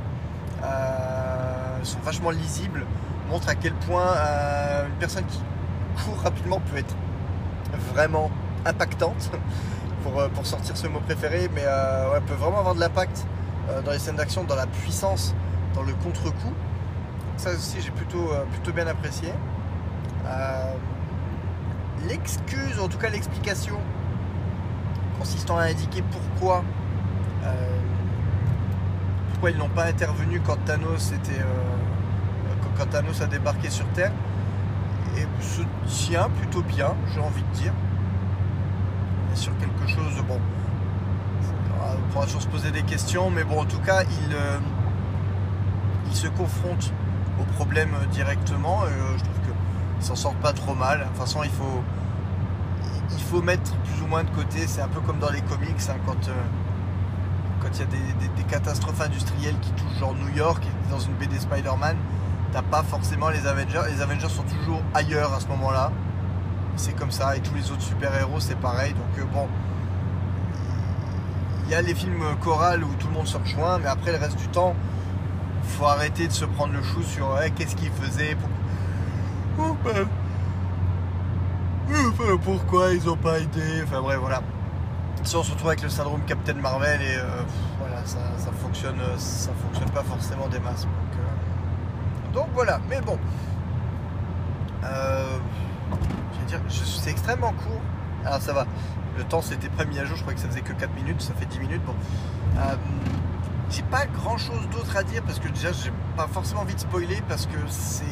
sont 1.84 2.00
vachement 2.00 2.30
lisibles, 2.30 2.86
montrent 3.30 3.50
à 3.50 3.56
quel 3.56 3.74
point 3.74 4.14
une 4.86 4.96
personne 5.00 5.26
qui 5.26 5.40
court 6.04 6.20
rapidement 6.22 6.60
peut 6.60 6.78
être 6.78 6.96
vraiment 7.94 8.30
impactante 8.66 9.32
pour, 10.04 10.20
euh, 10.20 10.30
pour 10.30 10.46
sortir 10.46 10.76
ce 10.78 10.88
mot 10.88 11.00
préféré, 11.00 11.50
mais 11.54 11.64
euh, 11.66 12.12
ouais, 12.14 12.22
peut 12.22 12.34
vraiment 12.34 12.60
avoir 12.60 12.76
de 12.76 12.80
l'impact 12.80 13.26
euh, 13.70 13.82
dans 13.82 13.92
les 13.92 14.00
scènes 14.00 14.16
d'action, 14.16 14.44
dans 14.44 14.56
la 14.56 14.68
puissance, 14.68 15.34
dans 15.74 15.84
le 15.84 15.94
contre-coup. 15.94 16.54
Ça 17.38 17.52
aussi, 17.52 17.82
j'ai 17.82 17.92
plutôt, 17.92 18.30
plutôt 18.52 18.72
bien 18.72 18.86
apprécié. 18.86 19.30
L'excuse, 22.08 22.80
en 22.80 22.88
tout 22.88 23.00
cas 23.00 23.10
l'explication, 23.10 23.80
consistant 25.18 25.58
à 25.58 25.64
indiquer 25.64 26.04
pourquoi, 26.12 26.64
pourquoi 29.32 29.50
ils 29.50 29.58
n'ont 29.58 29.70
pas 29.70 29.86
intervenu 29.86 30.42
quand 30.46 30.58
Thanos 30.64 31.12
était, 31.12 31.42
quand 32.78 32.86
Thanos 32.86 33.20
a 33.22 33.26
débarqué 33.26 33.72
sur 33.72 33.88
Terre, 33.94 34.12
et 35.18 35.26
se 35.42 35.62
tient 35.88 36.30
plutôt 36.38 36.62
bien, 36.62 36.94
j'ai 37.14 37.20
envie 37.20 37.44
de 37.44 37.56
dire. 37.56 37.74
Sur 39.36 39.58
quelque 39.58 39.88
chose, 39.88 40.24
bon, 40.28 40.40
on 41.82 42.12
pourra 42.12 42.26
toujours 42.26 42.42
se 42.42 42.48
poser 42.48 42.72
des 42.72 42.84
questions, 42.84 43.32
mais 43.32 43.44
bon, 43.44 43.62
en 43.62 43.66
tout 43.66 43.80
cas, 43.80 44.04
il, 44.04 44.34
euh, 44.34 44.60
il 46.08 46.16
se 46.16 46.28
confronte 46.28 46.94
au 47.42 47.44
problème 47.54 47.90
directement. 48.12 48.84
Euh, 48.84 48.88
je 49.18 49.24
trouve 49.24 49.40
qu'ils 49.42 50.06
s'en 50.06 50.16
sortent 50.16 50.38
pas 50.38 50.54
trop 50.54 50.76
mal. 50.76 51.00
De 51.00 51.04
toute 51.06 51.18
façon, 51.18 51.42
il 51.44 51.50
faut, 51.50 51.84
il 53.12 53.24
faut 53.24 53.42
mettre 53.42 53.76
plus 53.78 54.04
ou 54.04 54.08
moins 54.08 54.24
de 54.24 54.30
côté. 54.30 54.68
C'est 54.68 54.82
un 54.82 54.88
peu 54.88 55.02
comme 55.02 55.20
dans 55.20 55.32
les 55.32 55.42
comics, 55.42 55.70
hein, 55.90 55.96
quand 56.06 56.28
euh, 56.28 56.34
quand 57.60 57.70
il 57.74 57.80
y 57.80 57.84
a 57.84 58.36
des 58.36 58.44
catastrophes 58.44 59.02
industrielles 59.02 59.58
qui 59.62 59.72
touchent 59.72 59.98
genre 60.00 60.14
New 60.14 60.36
York, 60.36 60.64
et 60.64 60.92
dans 60.92 61.00
une 61.00 61.14
BD 61.14 61.40
Spider-Man, 61.40 61.96
t'as 62.52 62.62
pas 62.62 62.84
forcément 62.84 63.30
les 63.30 63.48
Avengers. 63.48 63.82
Les 63.90 64.02
Avengers 64.02 64.30
sont 64.30 64.44
toujours 64.44 64.82
ailleurs 64.94 65.34
à 65.34 65.40
ce 65.40 65.48
moment-là. 65.48 65.92
C'est 66.76 66.94
comme 66.96 67.12
ça, 67.12 67.36
et 67.36 67.40
tous 67.40 67.54
les 67.56 67.72
autres 67.72 67.82
super-héros, 67.82 68.40
c'est 68.40 68.58
pareil. 68.58 68.94
Donc 68.94 69.20
euh, 69.20 69.26
bon, 69.34 69.48
il 71.66 71.72
y 71.72 71.76
a 71.76 71.82
les 71.82 71.96
films 71.96 72.24
chorales 72.42 72.84
où 72.84 72.94
tout 72.96 73.08
le 73.08 73.14
monde 73.14 73.28
se 73.28 73.38
rejoint, 73.38 73.78
mais 73.80 73.88
après 73.88 74.12
le 74.12 74.18
reste 74.18 74.38
du 74.38 74.48
temps, 74.48 74.76
faut 75.64 75.86
arrêter 75.86 76.28
de 76.28 76.34
se 76.34 76.46
prendre 76.46 76.74
le 76.74 76.84
chou 76.84 77.02
sur 77.04 77.34
ouais, 77.36 77.52
qu'est-ce 77.52 77.76
qu'il 77.76 77.92
faisait. 77.92 78.36
pour- 78.36 78.50
Oh, 79.60 79.78
bah, 79.84 79.92
le 81.90 82.38
pourquoi 82.38 82.92
ils 82.94 83.08
ont 83.10 83.16
pas 83.18 83.40
aidé. 83.40 83.84
Enfin 83.84 84.02
bref, 84.02 84.18
voilà. 84.20 84.42
Si 85.24 85.36
on 85.36 85.44
se 85.44 85.52
retrouve 85.52 85.70
avec 85.70 85.84
le 85.84 85.90
syndrome 85.90 86.22
Captain 86.26 86.56
Marvel 86.56 87.02
et 87.02 87.16
euh, 87.18 87.42
voilà, 87.80 88.04
ça, 88.06 88.18
ça, 88.38 88.52
fonctionne, 88.52 89.00
ça 89.18 89.52
fonctionne 89.64 89.90
pas 89.92 90.04
forcément 90.04 90.48
des 90.48 90.60
masses. 90.60 90.86
Donc, 92.34 92.46
euh, 92.46 92.50
voilà, 92.54 92.80
mais 92.90 93.00
bon. 93.00 93.18
Euh, 94.84 95.38
c'est 96.70 97.12
extrêmement 97.12 97.52
court. 97.52 97.82
Alors 98.26 98.42
ça 98.42 98.54
va. 98.54 98.66
Le 99.18 99.24
temps 99.24 99.42
s'était 99.42 99.70
pas 99.70 99.86
mis 99.86 100.00
à 100.00 100.06
jour, 100.06 100.18
je 100.18 100.22
crois 100.22 100.34
que 100.34 100.40
ça 100.40 100.48
faisait 100.48 100.62
que 100.62 100.74
4 100.74 100.94
minutes, 100.96 101.22
ça 101.22 101.34
fait 101.34 101.46
10 101.46 101.60
minutes. 101.60 101.82
Bon. 101.86 101.94
j'ai 103.70 103.84
pas 103.84 104.06
grand 104.08 104.38
chose 104.38 104.68
d'autre 104.72 104.98
à 104.98 105.04
dire 105.04 105.22
parce 105.24 105.40
que 105.40 105.48
déjà 105.50 105.72
j'ai 105.72 105.92
pas 106.18 106.28
forcément 106.28 106.62
envie 106.62 106.76
de 106.76 106.80
spoiler 106.80 107.22
parce 107.28 107.46
que 107.46 107.58
c'est 107.70 108.06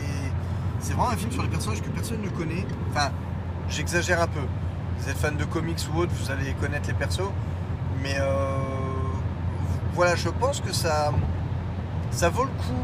c'est 0.81 0.93
vraiment 0.93 1.09
un 1.11 1.15
film 1.15 1.31
sur 1.31 1.43
les 1.43 1.49
personnages 1.49 1.81
que 1.81 1.89
personne 1.89 2.21
ne 2.21 2.29
connaît. 2.29 2.65
Enfin, 2.89 3.11
j'exagère 3.69 4.21
un 4.21 4.27
peu. 4.27 4.41
Vous 4.97 5.09
êtes 5.09 5.17
fan 5.17 5.37
de 5.37 5.45
comics 5.45 5.79
ou 5.93 5.99
autre, 5.99 6.11
vous 6.13 6.31
allez 6.31 6.53
connaître 6.53 6.87
les 6.87 6.93
persos. 6.93 7.31
Mais 8.01 8.15
euh, 8.19 8.57
voilà, 9.93 10.15
je 10.15 10.29
pense 10.29 10.59
que 10.59 10.73
ça, 10.73 11.13
ça 12.09 12.29
vaut 12.29 12.43
le 12.43 12.49
coup. 12.49 12.83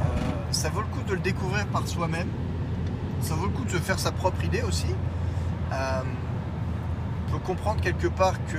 Euh, 0.00 0.04
ça 0.52 0.68
vaut 0.70 0.80
le 0.80 0.86
coup 0.86 1.02
de 1.06 1.14
le 1.14 1.20
découvrir 1.20 1.66
par 1.66 1.86
soi-même. 1.86 2.28
Ça 3.20 3.34
vaut 3.34 3.46
le 3.46 3.52
coup 3.52 3.64
de 3.64 3.70
se 3.70 3.78
faire 3.78 3.98
sa 3.98 4.12
propre 4.12 4.44
idée 4.44 4.62
aussi. 4.62 4.94
Euh, 5.72 6.00
on 7.28 7.32
peut 7.32 7.38
comprendre 7.38 7.80
quelque 7.80 8.06
part 8.06 8.34
que 8.46 8.58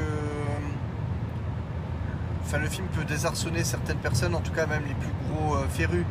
enfin, 2.43 2.57
le 2.59 2.67
film 2.67 2.87
peut 2.87 3.03
désarçonner 3.03 3.63
certaines 3.63 3.97
personnes, 3.97 4.35
en 4.35 4.41
tout 4.41 4.51
cas 4.51 4.65
même 4.65 4.83
les 4.87 4.93
plus 4.93 5.11
gros 5.27 5.57
férus 5.69 6.05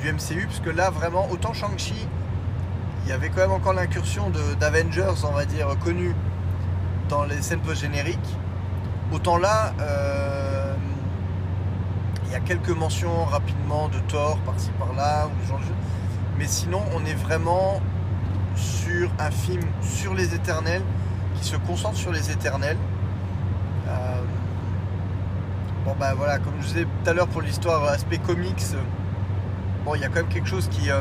du 0.00 0.12
MCU, 0.12 0.46
parce 0.46 0.60
que 0.60 0.70
là, 0.70 0.90
vraiment, 0.90 1.28
autant 1.30 1.52
Shang-Chi, 1.52 2.06
il 3.04 3.10
y 3.10 3.12
avait 3.12 3.28
quand 3.30 3.40
même 3.40 3.52
encore 3.52 3.72
l'incursion 3.72 4.30
d'Avengers, 4.60 5.24
on 5.24 5.32
va 5.32 5.44
dire, 5.44 5.68
connue 5.84 6.14
dans 7.08 7.24
les 7.24 7.42
scènes 7.42 7.60
post-génériques. 7.60 8.18
Autant 9.12 9.36
là, 9.36 9.74
euh, 9.80 10.74
il 12.26 12.32
y 12.32 12.34
a 12.34 12.40
quelques 12.40 12.70
mentions 12.70 13.24
rapidement 13.24 13.88
de 13.88 13.98
Thor 14.08 14.38
par-ci 14.46 14.70
par-là, 14.78 15.26
ou 15.26 15.48
genre 15.48 15.58
de. 15.58 15.64
Mais 16.38 16.46
sinon, 16.46 16.82
on 16.94 17.04
est 17.04 17.14
vraiment 17.14 17.80
un 19.18 19.30
film 19.30 19.62
sur 19.82 20.14
les 20.14 20.34
éternels, 20.34 20.82
qui 21.36 21.44
se 21.44 21.56
concentre 21.56 21.96
sur 21.96 22.12
les 22.12 22.30
éternels. 22.30 22.76
Euh, 23.88 24.22
bon 25.84 25.94
bah 25.98 26.14
voilà, 26.16 26.38
comme 26.38 26.54
je 26.60 26.66
disais 26.66 26.84
tout 26.84 27.10
à 27.10 27.12
l'heure 27.12 27.28
pour 27.28 27.42
l'histoire 27.42 27.84
aspect 27.84 28.18
comics, 28.18 28.62
bon, 29.84 29.94
il 29.94 30.00
y 30.00 30.04
a 30.04 30.08
quand 30.08 30.16
même 30.16 30.28
quelque 30.28 30.48
chose 30.48 30.68
qui 30.68 30.90
euh, 30.90 31.00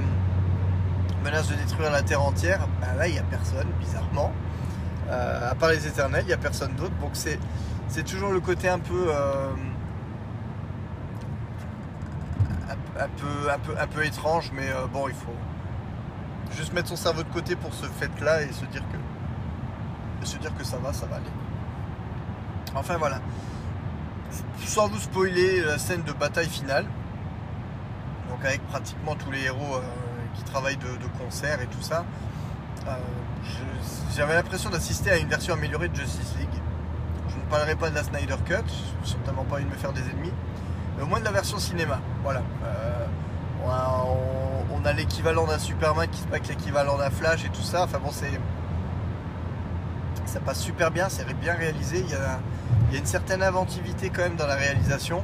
menace 1.24 1.50
de 1.50 1.55
détruire 1.55 1.91
la 1.91 2.01
Terre 2.01 2.21
entière. 2.21 2.67
Bah, 2.79 2.88
là, 2.98 3.07
il 3.07 3.13
n'y 3.13 3.19
a 3.19 3.24
personne, 3.24 3.67
bizarrement. 3.79 4.31
Euh, 5.10 5.51
à 5.51 5.55
part 5.55 5.69
les 5.69 5.86
éternels, 5.88 6.24
il 6.24 6.27
n'y 6.27 6.33
a 6.33 6.38
personne 6.38 6.74
d'autre. 6.75 6.95
Donc 7.01 7.12
c'est, 7.13 7.39
toujours 8.03 8.31
le 8.31 8.39
côté 8.39 8.69
un 8.69 8.79
peu, 8.79 9.07
euh, 9.10 9.50
un, 13.00 13.07
peu, 13.07 13.51
un, 13.51 13.60
peu, 13.60 13.74
un 13.79 13.88
peu 13.88 14.05
étrange, 14.05 14.51
mais 14.55 14.69
bon, 14.93 15.07
il 15.07 15.13
faut 15.13 15.36
juste 16.51 16.74
mettre 16.74 16.89
son 16.89 16.96
cerveau 16.96 17.24
de 17.24 17.29
côté 17.29 17.55
pour 17.55 17.74
ce 17.74 17.86
fait-là 17.86 18.43
et 18.43 18.51
se 18.51 18.65
dire 18.65 18.84
que, 18.91 20.25
se 20.25 20.38
dire 20.38 20.55
que 20.55 20.63
ça 20.63 20.77
va, 20.77 20.93
ça 20.93 21.05
va 21.05 21.17
aller. 21.17 21.25
Enfin 22.75 22.98
voilà. 22.98 23.20
Sans 24.65 24.88
vous 24.88 25.00
spoiler 25.00 25.62
la 25.62 25.77
scène 25.77 26.03
de 26.03 26.13
bataille 26.13 26.48
finale, 26.48 26.86
donc 28.29 28.46
avec 28.46 28.62
pratiquement 28.67 29.15
tous 29.15 29.31
les 29.31 29.43
héros 29.43 29.75
euh, 29.75 29.81
qui 30.36 30.43
travaillent 30.43 30.77
de, 30.77 30.88
concert 31.20 31.62
et 31.62 31.67
tout 31.67 31.81
ça. 31.81 32.05
Euh, 32.88 32.96
j'avais 34.15 34.34
l'impression 34.34 34.70
d'assister 34.70 35.12
à 35.12 35.17
une 35.17 35.27
version 35.27 35.53
améliorée 35.53 35.89
de 35.89 35.96
Justice 35.96 36.36
League. 36.38 36.50
Je 37.29 37.36
ne 37.36 37.41
parlerai 37.50 37.75
pas 37.75 37.89
de 37.89 37.96
la 37.96 38.03
Snyder 38.03 38.38
Cut, 38.46 38.55
certainement 39.03 39.43
pas 39.43 39.55
envie 39.55 39.65
de 39.65 39.70
me 39.70 39.75
faire 39.75 39.91
des 39.93 40.01
ennemis, 40.01 40.34
mais 40.96 41.03
au 41.03 41.08
moins 41.08 41.20
de 41.20 41.25
la 41.25 41.31
version 41.31 41.58
cinéma. 41.60 42.00
Voilà. 42.24 42.41
Euh, 42.63 43.05
on 43.63 44.50
l'équivalent 44.89 45.45
d'un 45.45 45.59
Superman 45.59 46.07
qui 46.09 46.21
se 46.21 46.25
bat 46.25 46.38
avec 46.38 46.47
l'équivalent 46.47 46.97
d'un 46.97 47.09
Flash 47.09 47.45
et 47.45 47.50
tout 47.50 47.61
ça. 47.61 47.83
Enfin 47.83 48.00
bon, 48.00 48.11
c'est. 48.11 48.31
Ça 50.25 50.39
passe 50.39 50.59
super 50.59 50.91
bien, 50.91 51.09
c'est 51.09 51.25
bien 51.33 51.53
réalisé. 51.53 52.00
Il 52.00 52.09
y, 52.09 52.15
a, 52.15 52.39
a 52.95 52.97
une 52.97 53.05
certaine 53.05 53.43
inventivité 53.43 54.09
quand 54.09 54.21
même 54.21 54.35
dans 54.35 54.47
la 54.47 54.55
réalisation. 54.55 55.23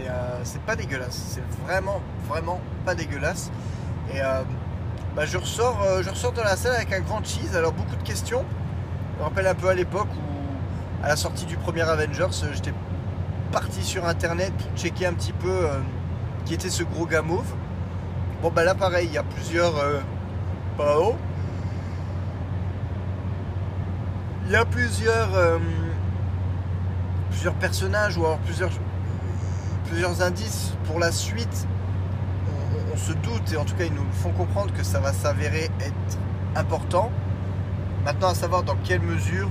Euh, 0.00 0.40
c'est 0.42 0.62
pas 0.62 0.76
dégueulasse. 0.76 1.34
C'est 1.34 1.42
vraiment, 1.66 2.00
vraiment 2.28 2.60
pas 2.84 2.94
dégueulasse. 2.94 3.50
Et 4.12 4.22
euh, 4.22 4.42
bah, 5.14 5.26
je, 5.26 5.36
ressors, 5.36 5.82
euh, 5.82 6.02
je 6.02 6.10
ressors 6.10 6.32
de 6.32 6.40
la 6.40 6.56
salle 6.56 6.74
avec 6.74 6.92
un 6.92 7.00
grand 7.00 7.24
cheese. 7.24 7.54
Alors, 7.56 7.72
beaucoup 7.72 7.96
de 7.96 8.02
questions. 8.02 8.44
Je 9.14 9.18
me 9.18 9.24
rappelle 9.24 9.46
un 9.46 9.54
peu 9.54 9.68
à 9.68 9.74
l'époque 9.74 10.08
où, 10.14 11.04
à 11.04 11.08
la 11.08 11.16
sortie 11.16 11.44
du 11.44 11.56
premier 11.56 11.82
Avengers, 11.82 12.28
j'étais 12.52 12.74
parti 13.52 13.82
sur 13.82 14.06
internet 14.06 14.52
pour 14.54 14.76
checker 14.76 15.06
un 15.06 15.14
petit 15.14 15.32
peu 15.32 15.68
qui 16.44 16.54
était 16.54 16.70
ce 16.70 16.82
gros 16.82 17.06
gars 17.06 17.22
mauve. 17.22 17.54
Bon, 18.42 18.50
bah 18.50 18.64
là, 18.64 18.74
pareil, 18.74 19.06
il 19.08 19.14
y 19.14 19.18
a 19.18 19.22
plusieurs. 19.22 19.74
pas 20.76 20.98
haut. 20.98 21.16
Il 24.46 24.52
y 24.52 24.56
a 24.56 24.64
plusieurs. 24.64 25.28
plusieurs 27.30 27.54
personnages 27.54 28.16
ou 28.16 28.24
alors 28.24 28.38
plusieurs 28.38 28.70
plusieurs 29.86 30.22
indices 30.22 30.74
pour 30.84 30.98
la 30.98 31.12
suite. 31.12 31.66
On, 32.92 32.96
se 32.96 33.12
doute, 33.12 33.52
et 33.52 33.56
en 33.58 33.64
tout 33.64 33.74
cas 33.74 33.84
ils 33.84 33.92
nous 33.92 34.06
font 34.10 34.30
comprendre 34.30 34.72
que 34.72 34.82
ça 34.82 35.00
va 35.00 35.12
s'avérer 35.12 35.70
être 35.80 36.18
important. 36.54 37.10
Maintenant 38.04 38.28
à 38.28 38.34
savoir 38.34 38.62
dans 38.62 38.76
quelle 38.76 39.02
mesure, 39.02 39.50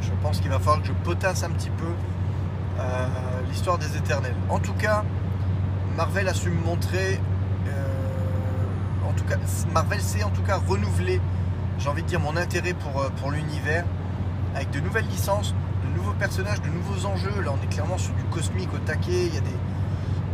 je 0.00 0.10
pense 0.22 0.40
qu'il 0.40 0.50
va 0.50 0.58
falloir 0.58 0.80
que 0.80 0.88
je 0.88 0.92
potasse 0.92 1.44
un 1.44 1.50
petit 1.50 1.70
peu 1.70 1.92
euh, 2.80 3.06
l'histoire 3.50 3.76
des 3.76 3.96
éternels. 3.96 4.34
En 4.48 4.58
tout 4.58 4.72
cas, 4.72 5.04
Marvel 5.96 6.26
a 6.28 6.34
su 6.34 6.48
me 6.48 6.64
montrer, 6.64 7.20
euh, 7.20 7.33
Marvel 9.72 10.00
sait 10.00 10.22
en 10.22 10.30
tout 10.30 10.42
cas 10.42 10.56
renouveler, 10.56 11.20
j'ai 11.78 11.88
envie 11.88 12.02
de 12.02 12.08
dire, 12.08 12.20
mon 12.20 12.36
intérêt 12.36 12.74
pour, 12.74 13.00
euh, 13.00 13.08
pour 13.20 13.30
l'univers, 13.30 13.84
avec 14.54 14.70
de 14.70 14.80
nouvelles 14.80 15.06
licences, 15.06 15.54
nouveaux 15.94 16.12
personnages, 16.12 16.60
de 16.62 16.68
nouveaux 16.68 17.06
enjeux. 17.06 17.40
Là, 17.42 17.52
on 17.52 17.62
est 17.62 17.70
clairement 17.70 17.98
sur 17.98 18.14
du 18.14 18.24
cosmique 18.24 18.72
au 18.74 18.78
taquet. 18.78 19.26
Il 19.26 19.34
y 19.34 19.38
a 19.38 19.40
des... 19.40 19.56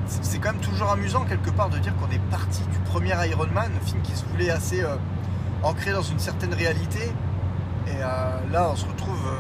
C'est 0.06 0.38
quand 0.38 0.52
même 0.52 0.61
toujours 0.61 0.90
amusant 0.90 1.25
quelque 1.25 1.50
part 1.50 1.70
de 1.70 1.78
dire 1.78 1.94
qu'on 1.97 2.11
est 2.11 2.23
parti 2.30 2.62
du 2.62 2.78
premier 2.78 3.14
Iron 3.28 3.47
Man, 3.54 3.70
un 3.80 3.87
film 3.87 4.02
qui 4.02 4.12
se 4.12 4.25
voulait 4.26 4.50
assez 4.50 4.82
euh, 4.82 4.97
ancré 5.62 5.92
dans 5.92 6.02
une 6.02 6.18
certaine 6.18 6.52
réalité. 6.52 7.12
Et 7.87 7.97
euh, 7.97 8.40
là, 8.50 8.70
on 8.73 8.76
se 8.76 8.87
retrouve 8.87 9.30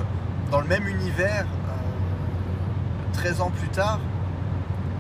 dans 0.50 0.60
le 0.60 0.66
même 0.66 0.86
univers 0.86 1.46
13 3.12 3.40
ans 3.40 3.50
plus 3.50 3.68
tard. 3.68 3.98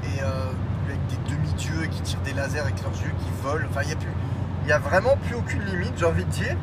Et 0.04 0.20
avec 0.20 1.06
des 1.06 1.30
demi-dieux 1.30 1.86
qui 1.90 2.02
tirent 2.02 2.20
des 2.22 2.32
lasers 2.32 2.58
avec 2.58 2.82
leurs 2.82 2.92
yeux, 2.92 3.12
qui 3.18 3.30
volent. 3.42 3.66
Enfin, 3.70 3.82
il 3.82 3.88
n'y 3.88 3.92
a, 3.92 3.96
plus, 3.96 4.08
il 4.70 4.72
a 4.72 4.78
vraiment 4.78 5.16
plus 5.16 5.34
aucune 5.34 5.64
limite, 5.64 5.94
j'ai 5.96 6.04
envie 6.06 6.24
de 6.24 6.30
dire. 6.30 6.56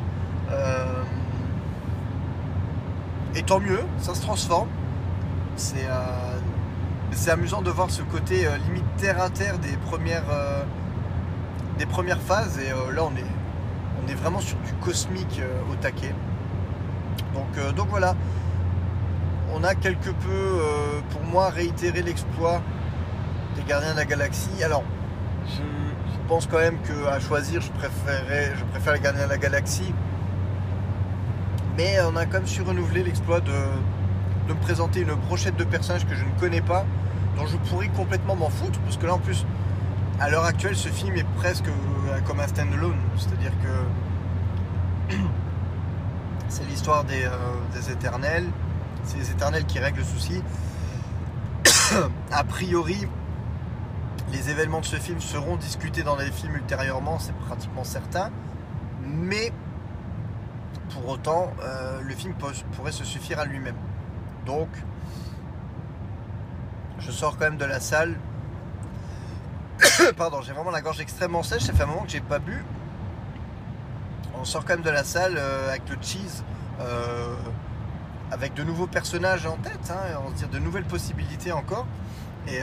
Et 3.34 3.42
tant 3.42 3.60
mieux, 3.60 3.82
ça 3.98 4.14
se 4.14 4.22
transforme. 4.22 4.68
C'est 5.56 5.86
euh, 5.86 7.30
amusant 7.30 7.60
de 7.60 7.70
voir 7.70 7.90
ce 7.90 8.00
côté 8.00 8.46
euh, 8.46 8.56
limite 8.66 8.84
terre 8.96 9.20
à 9.20 9.28
terre 9.28 9.58
des 9.58 9.76
premières, 9.76 10.24
euh, 10.32 10.62
des 11.78 11.84
premières 11.84 12.20
phases. 12.20 12.58
Et 12.58 12.70
là, 12.70 13.02
on 13.04 13.14
est, 13.14 13.26
on 14.02 14.08
est 14.08 14.14
vraiment 14.14 14.40
sur 14.40 14.56
du 14.60 14.72
cosmique 14.80 15.42
au 15.70 15.74
taquet. 15.74 16.14
Donc, 17.34 17.74
donc 17.74 17.88
voilà. 17.90 18.16
On 19.52 19.62
a 19.64 19.74
quelque 19.74 20.10
peu, 20.10 20.62
pour 21.10 21.22
moi, 21.24 21.50
réitéré 21.50 22.00
l'exploit 22.00 22.62
des 23.54 23.64
gardiens 23.64 23.92
de 23.92 23.98
la 23.98 24.06
galaxie. 24.06 24.64
Alors, 24.64 24.82
je, 25.46 25.87
pense 26.28 26.46
quand 26.46 26.58
même 26.58 26.76
qu'à 26.82 27.18
choisir, 27.20 27.62
je, 27.62 27.70
préférerais, 27.72 28.52
je 28.56 28.64
préfère 28.66 29.14
de 29.14 29.28
la 29.28 29.38
galaxie. 29.38 29.94
Mais 31.76 31.96
on 32.02 32.14
a 32.16 32.26
quand 32.26 32.34
même 32.38 32.46
su 32.46 32.60
renouveler 32.60 33.02
l'exploit 33.02 33.40
de, 33.40 33.54
me 34.48 34.54
présenter 34.54 35.00
une 35.00 35.14
brochette 35.14 35.56
de 35.56 35.64
personnages 35.64 36.06
que 36.06 36.14
je 36.14 36.24
ne 36.24 36.30
connais 36.38 36.60
pas, 36.60 36.84
dont 37.36 37.46
je 37.46 37.56
pourrais 37.56 37.88
complètement 37.88 38.36
m'en 38.36 38.50
foutre, 38.50 38.78
parce 38.80 38.96
que 38.98 39.06
là 39.06 39.14
en 39.14 39.18
plus, 39.18 39.46
à 40.20 40.28
l'heure 40.28 40.44
actuelle, 40.44 40.76
ce 40.76 40.88
film 40.88 41.16
est 41.16 41.26
presque 41.36 41.68
euh, 41.68 42.20
comme 42.26 42.40
un 42.40 42.46
stand-alone, 42.46 42.96
c'est-à-dire 43.16 43.52
que 45.08 45.14
c'est 46.48 46.64
l'histoire 46.68 47.04
des, 47.04 47.24
euh, 47.24 47.92
éternels, 47.92 48.46
c'est 49.04 49.18
les 49.18 49.30
éternels 49.30 49.64
qui 49.64 49.78
règlent 49.78 49.98
le 49.98 50.04
souci. 50.04 50.42
a 52.32 52.44
priori, 52.44 53.06
les 54.32 54.50
événements 54.50 54.80
de 54.80 54.86
ce 54.86 54.96
film 54.96 55.20
seront 55.20 55.56
discutés 55.56 56.02
dans 56.02 56.16
les 56.16 56.30
films 56.30 56.56
ultérieurement, 56.56 57.18
c'est 57.18 57.34
pratiquement 57.34 57.84
certain, 57.84 58.30
mais 59.02 59.52
pour 60.90 61.08
autant, 61.08 61.52
euh, 61.62 62.00
le 62.02 62.14
film 62.14 62.34
pourrait 62.72 62.92
se 62.92 63.04
suffire 63.04 63.38
à 63.38 63.44
lui-même. 63.44 63.76
Donc, 64.46 64.68
je 66.98 67.10
sors 67.10 67.36
quand 67.36 67.44
même 67.44 67.58
de 67.58 67.64
la 67.64 67.80
salle. 67.80 68.16
Pardon, 70.16 70.42
j'ai 70.42 70.52
vraiment 70.52 70.70
la 70.70 70.80
gorge 70.80 71.00
extrêmement 71.00 71.42
sèche. 71.42 71.62
Ça 71.62 71.72
fait 71.72 71.84
un 71.84 71.86
moment 71.86 72.02
que 72.02 72.10
j'ai 72.10 72.20
pas 72.20 72.38
bu. 72.38 72.64
on 74.38 74.44
sort 74.44 74.64
quand 74.64 74.74
même 74.74 74.82
de 74.82 74.90
la 74.90 75.04
salle 75.04 75.34
euh, 75.36 75.68
avec 75.68 75.88
le 75.88 75.96
cheese, 76.00 76.42
euh, 76.80 77.34
avec 78.30 78.54
de 78.54 78.64
nouveaux 78.64 78.86
personnages 78.86 79.46
en 79.46 79.56
tête, 79.56 79.90
hein, 79.90 80.18
on 80.24 80.30
va 80.30 80.34
dire 80.34 80.48
de 80.48 80.58
nouvelles 80.58 80.84
possibilités 80.84 81.52
encore. 81.52 81.86
Et 82.46 82.62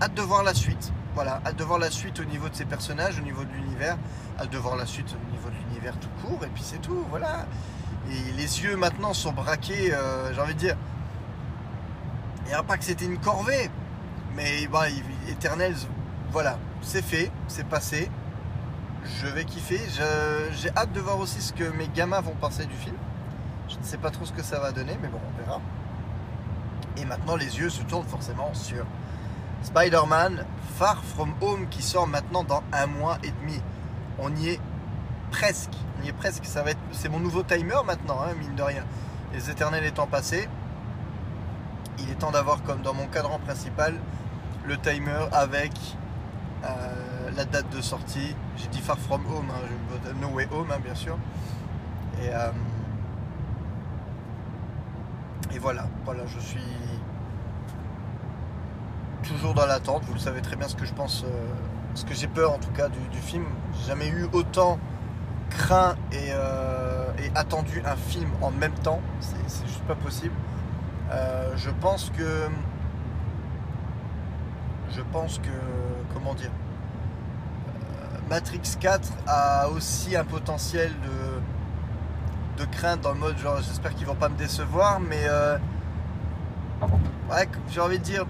hâte 0.00 0.14
de 0.14 0.22
voir 0.22 0.42
la 0.42 0.54
suite. 0.54 0.92
Voilà, 1.14 1.40
hâte 1.44 1.56
de 1.56 1.64
voir 1.64 1.78
la 1.78 1.90
suite 1.90 2.20
au 2.20 2.24
niveau 2.24 2.48
de 2.48 2.54
ces 2.54 2.64
personnages, 2.64 3.18
au 3.18 3.22
niveau 3.22 3.44
de 3.44 3.52
l'univers, 3.52 3.98
hâte 4.38 4.50
de 4.50 4.58
voir 4.58 4.76
la 4.76 4.86
suite 4.86 5.14
au 5.14 5.32
niveau 5.32 5.48
de 5.48 5.54
l'univers 5.54 5.98
tout 5.98 6.08
court, 6.22 6.44
et 6.44 6.48
puis 6.48 6.62
c'est 6.62 6.80
tout, 6.80 7.04
voilà. 7.10 7.46
Et 8.10 8.32
les 8.32 8.62
yeux 8.62 8.76
maintenant 8.76 9.12
sont 9.12 9.32
braqués, 9.32 9.92
euh, 9.92 10.32
j'ai 10.32 10.40
envie 10.40 10.54
de 10.54 10.58
dire. 10.58 10.76
Il 12.44 12.48
n'y 12.48 12.54
a 12.54 12.62
pas 12.62 12.76
que 12.76 12.84
c'était 12.84 13.04
une 13.04 13.18
corvée, 13.18 13.70
mais 14.34 14.66
bah, 14.68 14.88
Eternals, 15.28 15.76
voilà, 16.32 16.58
c'est 16.80 17.04
fait, 17.04 17.30
c'est 17.48 17.66
passé. 17.66 18.10
Je 19.04 19.26
vais 19.26 19.44
kiffer. 19.44 19.80
J'ai 20.52 20.70
hâte 20.76 20.92
de 20.92 21.00
voir 21.00 21.18
aussi 21.18 21.40
ce 21.40 21.52
que 21.52 21.64
mes 21.64 21.88
gamins 21.88 22.20
vont 22.20 22.34
penser 22.34 22.66
du 22.66 22.74
film. 22.74 22.96
Je 23.68 23.78
ne 23.78 23.82
sais 23.82 23.98
pas 23.98 24.10
trop 24.10 24.24
ce 24.24 24.32
que 24.32 24.42
ça 24.42 24.58
va 24.58 24.72
donner, 24.72 24.96
mais 25.00 25.08
bon, 25.08 25.20
on 25.26 25.42
verra. 25.42 25.60
Et 26.96 27.04
maintenant, 27.04 27.36
les 27.36 27.58
yeux 27.58 27.70
se 27.70 27.82
tournent 27.82 28.06
forcément 28.06 28.52
sur 28.52 28.84
Spider-Man 29.62 30.44
Far 30.76 31.02
From 31.04 31.34
Home 31.40 31.68
qui 31.68 31.82
sort 31.82 32.06
maintenant 32.06 32.44
dans 32.44 32.62
un 32.72 32.86
mois 32.86 33.18
et 33.22 33.30
demi. 33.30 33.60
On 34.18 34.34
y 34.34 34.50
est 34.50 34.60
presque. 35.30 35.74
On 35.98 36.04
y 36.04 36.08
est 36.08 36.12
presque. 36.12 36.44
Ça 36.44 36.62
va 36.62 36.70
c'est 36.92 37.08
mon 37.08 37.20
nouveau 37.20 37.42
timer 37.42 37.76
maintenant, 37.84 38.20
hein, 38.22 38.34
mine 38.38 38.54
de 38.54 38.62
rien. 38.62 38.84
Les 39.32 39.50
éternels 39.50 39.84
étant 39.84 40.06
passés, 40.06 40.48
il 41.98 42.10
est 42.10 42.14
temps 42.14 42.30
d'avoir 42.30 42.62
comme 42.62 42.82
dans 42.82 42.94
mon 42.94 43.06
cadran 43.06 43.38
principal 43.38 43.94
le 44.64 44.76
timer 44.78 45.26
avec 45.32 45.72
euh, 46.64 47.30
la 47.36 47.44
date 47.44 47.70
de 47.70 47.80
sortie. 47.80 48.34
J'ai 48.56 48.68
dit 48.68 48.80
Far 48.80 48.98
From 48.98 49.24
Home, 49.26 49.50
hein, 49.50 50.10
No 50.20 50.28
Way 50.28 50.48
Home, 50.52 50.70
hein, 50.72 50.80
bien 50.82 50.94
sûr. 50.94 51.16
Et, 52.22 52.28
euh, 52.28 52.50
et 55.54 55.58
voilà, 55.58 55.86
voilà, 56.04 56.26
je 56.26 56.38
suis 56.38 56.60
toujours 59.30 59.54
dans 59.54 59.66
l'attente. 59.66 60.02
Vous 60.04 60.14
le 60.14 60.18
savez 60.18 60.42
très 60.42 60.56
bien 60.56 60.68
ce 60.68 60.74
que 60.74 60.84
je 60.84 60.92
pense, 60.92 61.24
euh, 61.24 61.28
ce 61.94 62.04
que 62.04 62.14
j'ai 62.14 62.26
peur 62.26 62.52
en 62.52 62.58
tout 62.58 62.70
cas 62.70 62.88
du, 62.88 62.98
du 63.10 63.18
film. 63.18 63.44
J'ai 63.78 63.88
jamais 63.88 64.08
eu 64.08 64.26
autant 64.32 64.78
craint 65.50 65.96
et, 66.12 66.30
euh, 66.30 67.10
et 67.18 67.30
attendu 67.34 67.82
un 67.84 67.96
film 67.96 68.30
en 68.42 68.50
même 68.50 68.74
temps. 68.74 69.00
C'est 69.20 69.66
juste 69.66 69.82
pas 69.84 69.94
possible. 69.94 70.34
Euh, 71.10 71.52
je 71.56 71.70
pense 71.70 72.10
que. 72.10 72.48
Je 74.90 75.02
pense 75.12 75.38
que. 75.38 75.48
Comment 76.14 76.34
dire 76.34 76.50
Matrix 78.28 78.76
4 78.78 79.12
a 79.26 79.68
aussi 79.68 80.16
un 80.16 80.24
potentiel 80.24 80.92
de, 82.56 82.62
de 82.62 82.70
crainte 82.70 83.00
dans 83.00 83.12
le 83.12 83.18
mode 83.18 83.36
genre 83.38 83.56
j'espère 83.56 83.92
qu'ils 83.94 84.06
vont 84.06 84.14
pas 84.14 84.28
me 84.28 84.36
décevoir, 84.36 85.00
mais. 85.00 85.26
ouais, 87.30 87.48
j'ai 87.68 87.80
envie 87.80 87.98
de 87.98 88.04
dire. 88.04 88.26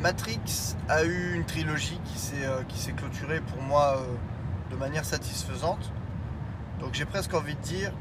Matrix 0.00 0.76
a 0.88 1.04
eu 1.04 1.34
une 1.34 1.44
trilogie 1.44 2.00
qui 2.04 2.18
s'est 2.18 2.44
euh, 2.44 2.62
clôturée 2.96 3.40
pour 3.40 3.60
moi 3.62 3.96
euh, 3.98 4.70
de 4.70 4.76
manière 4.76 5.04
satisfaisante. 5.04 5.90
Donc 6.80 6.94
j'ai 6.94 7.04
presque 7.04 7.34
envie 7.34 7.56
de 7.56 7.60
dire, 7.60 7.92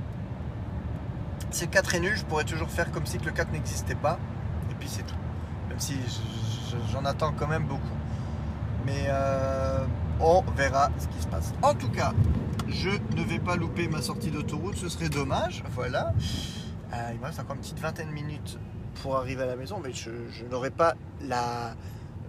si 1.50 1.66
le 1.66 1.72
4 1.72 1.96
est 1.96 2.00
nul, 2.00 2.16
je 2.16 2.24
pourrais 2.26 2.44
toujours 2.44 2.70
faire 2.70 2.92
comme 2.92 3.06
si 3.06 3.18
que 3.18 3.26
le 3.26 3.32
4 3.32 3.52
n'existait 3.52 3.96
pas. 3.96 4.20
Et 4.70 4.76
puis 4.76 4.88
c'est 4.88 5.04
tout. 5.06 5.16
Même 5.70 5.80
si 5.80 5.96
je- 5.96 6.72
je- 6.78 6.92
j'en 6.92 7.04
attends 7.06 7.34
quand 7.34 7.48
même 7.48 7.64
beaucoup. 7.64 7.82
Mais 8.86 9.06
euh, 9.10 9.80
on 10.20 10.42
verra 10.56 10.90
ce 11.00 11.08
qui 11.08 11.22
se 11.22 11.28
passe. 11.28 11.54
En 11.64 11.74
tout 11.74 11.90
cas, 11.90 12.14
je 12.70 12.90
ne 13.16 13.24
vais 13.24 13.40
pas 13.40 13.56
louper 13.56 13.88
ma 13.88 14.02
sortie 14.02 14.30
d'autoroute, 14.30 14.76
ce 14.78 14.88
serait 14.90 15.10
dommage. 15.10 15.64
Voilà. 15.72 16.14
Il 17.14 17.20
me 17.20 17.26
reste 17.26 17.40
encore 17.40 17.56
une 17.56 17.62
petite 17.62 17.80
vingtaine 17.80 18.08
de 18.08 18.14
minutes 18.14 18.58
pour 19.02 19.18
arriver 19.18 19.44
à 19.44 19.48
la 19.48 19.56
maison, 19.56 19.80
mais 19.84 19.94
je, 19.94 20.12
je 20.32 20.46
n'aurai 20.46 20.72
pas 20.72 20.96
la. 21.22 21.76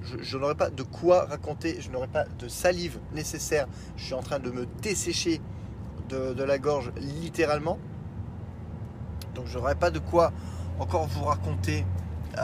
Je, 0.02 0.16
je 0.22 0.38
n'aurai 0.38 0.54
pas 0.54 0.70
de 0.70 0.82
quoi 0.82 1.24
raconter, 1.24 1.80
je 1.80 1.90
n'aurai 1.90 2.06
pas 2.06 2.24
de 2.38 2.48
salive 2.48 2.98
nécessaire. 3.12 3.66
Je 3.96 4.04
suis 4.04 4.14
en 4.14 4.22
train 4.22 4.38
de 4.38 4.50
me 4.50 4.66
dessécher 4.80 5.40
de, 6.08 6.42
la 6.42 6.58
gorge 6.58 6.92
littéralement. 6.96 7.78
Donc 9.34 9.46
je 9.46 9.58
n'aurai 9.58 9.74
pas 9.74 9.90
de 9.90 9.98
quoi 9.98 10.32
encore 10.78 11.06
vous 11.06 11.24
raconter 11.24 11.84
euh, 12.38 12.42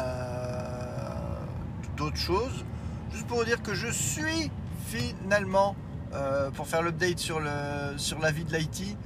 d'autres 1.96 2.16
choses. 2.16 2.64
Juste 3.12 3.26
pour 3.26 3.38
vous 3.38 3.44
dire 3.44 3.62
que 3.62 3.74
je 3.74 3.88
suis 3.88 4.50
finalement, 4.86 5.76
euh, 6.12 6.50
pour 6.50 6.66
faire 6.66 6.82
l'update 6.82 7.18
sur, 7.18 7.40
le, 7.40 7.96
sur 7.96 8.18
la 8.18 8.30
vie 8.30 8.44
de 8.44 8.54
l'IT, 8.54 8.96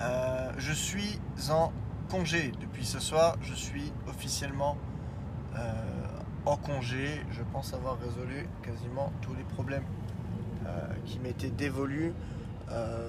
euh, 0.00 0.50
je 0.58 0.72
suis 0.72 1.20
en 1.50 1.72
congé. 2.08 2.52
Depuis 2.60 2.69
ce 2.84 2.98
soir, 2.98 3.36
je 3.42 3.54
suis 3.54 3.92
officiellement 4.08 4.76
euh, 5.56 5.60
en 6.46 6.56
congé. 6.56 7.22
Je 7.32 7.42
pense 7.52 7.74
avoir 7.74 7.98
résolu 7.98 8.48
quasiment 8.62 9.12
tous 9.20 9.34
les 9.34 9.44
problèmes 9.44 9.84
euh, 10.66 10.86
qui 11.04 11.18
m'étaient 11.18 11.50
dévolus. 11.50 12.12
Euh, 12.70 13.06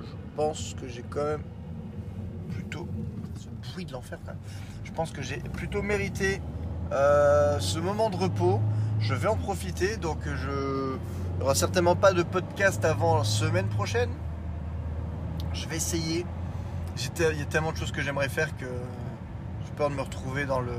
je 0.00 0.36
pense 0.36 0.74
que 0.80 0.88
j'ai 0.88 1.02
quand 1.02 1.24
même 1.24 1.42
plutôt 2.50 2.88
ce 3.36 3.70
bruit 3.70 3.84
de 3.84 3.92
l'enfer. 3.92 4.18
Je 4.84 4.92
pense 4.92 5.10
que 5.10 5.22
j'ai 5.22 5.38
plutôt 5.38 5.82
mérité 5.82 6.40
ce 6.90 7.78
moment 7.78 8.10
de 8.10 8.16
repos. 8.16 8.60
Je 9.00 9.14
vais 9.14 9.28
en 9.28 9.36
profiter, 9.36 9.96
donc 9.96 10.18
je 10.24 10.96
il 11.34 11.38
n'y 11.38 11.44
aura 11.44 11.56
certainement 11.56 11.96
pas 11.96 12.12
de 12.12 12.22
podcast 12.22 12.84
avant 12.84 13.18
la 13.18 13.24
semaine 13.24 13.66
prochaine. 13.66 14.10
Je 15.52 15.68
vais 15.68 15.76
essayer. 15.76 16.24
Il 16.96 17.38
y 17.38 17.42
a 17.42 17.44
tellement 17.46 17.72
de 17.72 17.76
choses 17.76 17.92
que 17.92 18.02
j'aimerais 18.02 18.28
faire 18.28 18.56
que 18.56 18.66
j'ai 18.66 19.72
peur 19.72 19.90
de 19.90 19.94
me 19.94 20.02
retrouver 20.02 20.46
dans 20.46 20.60
le 20.60 20.72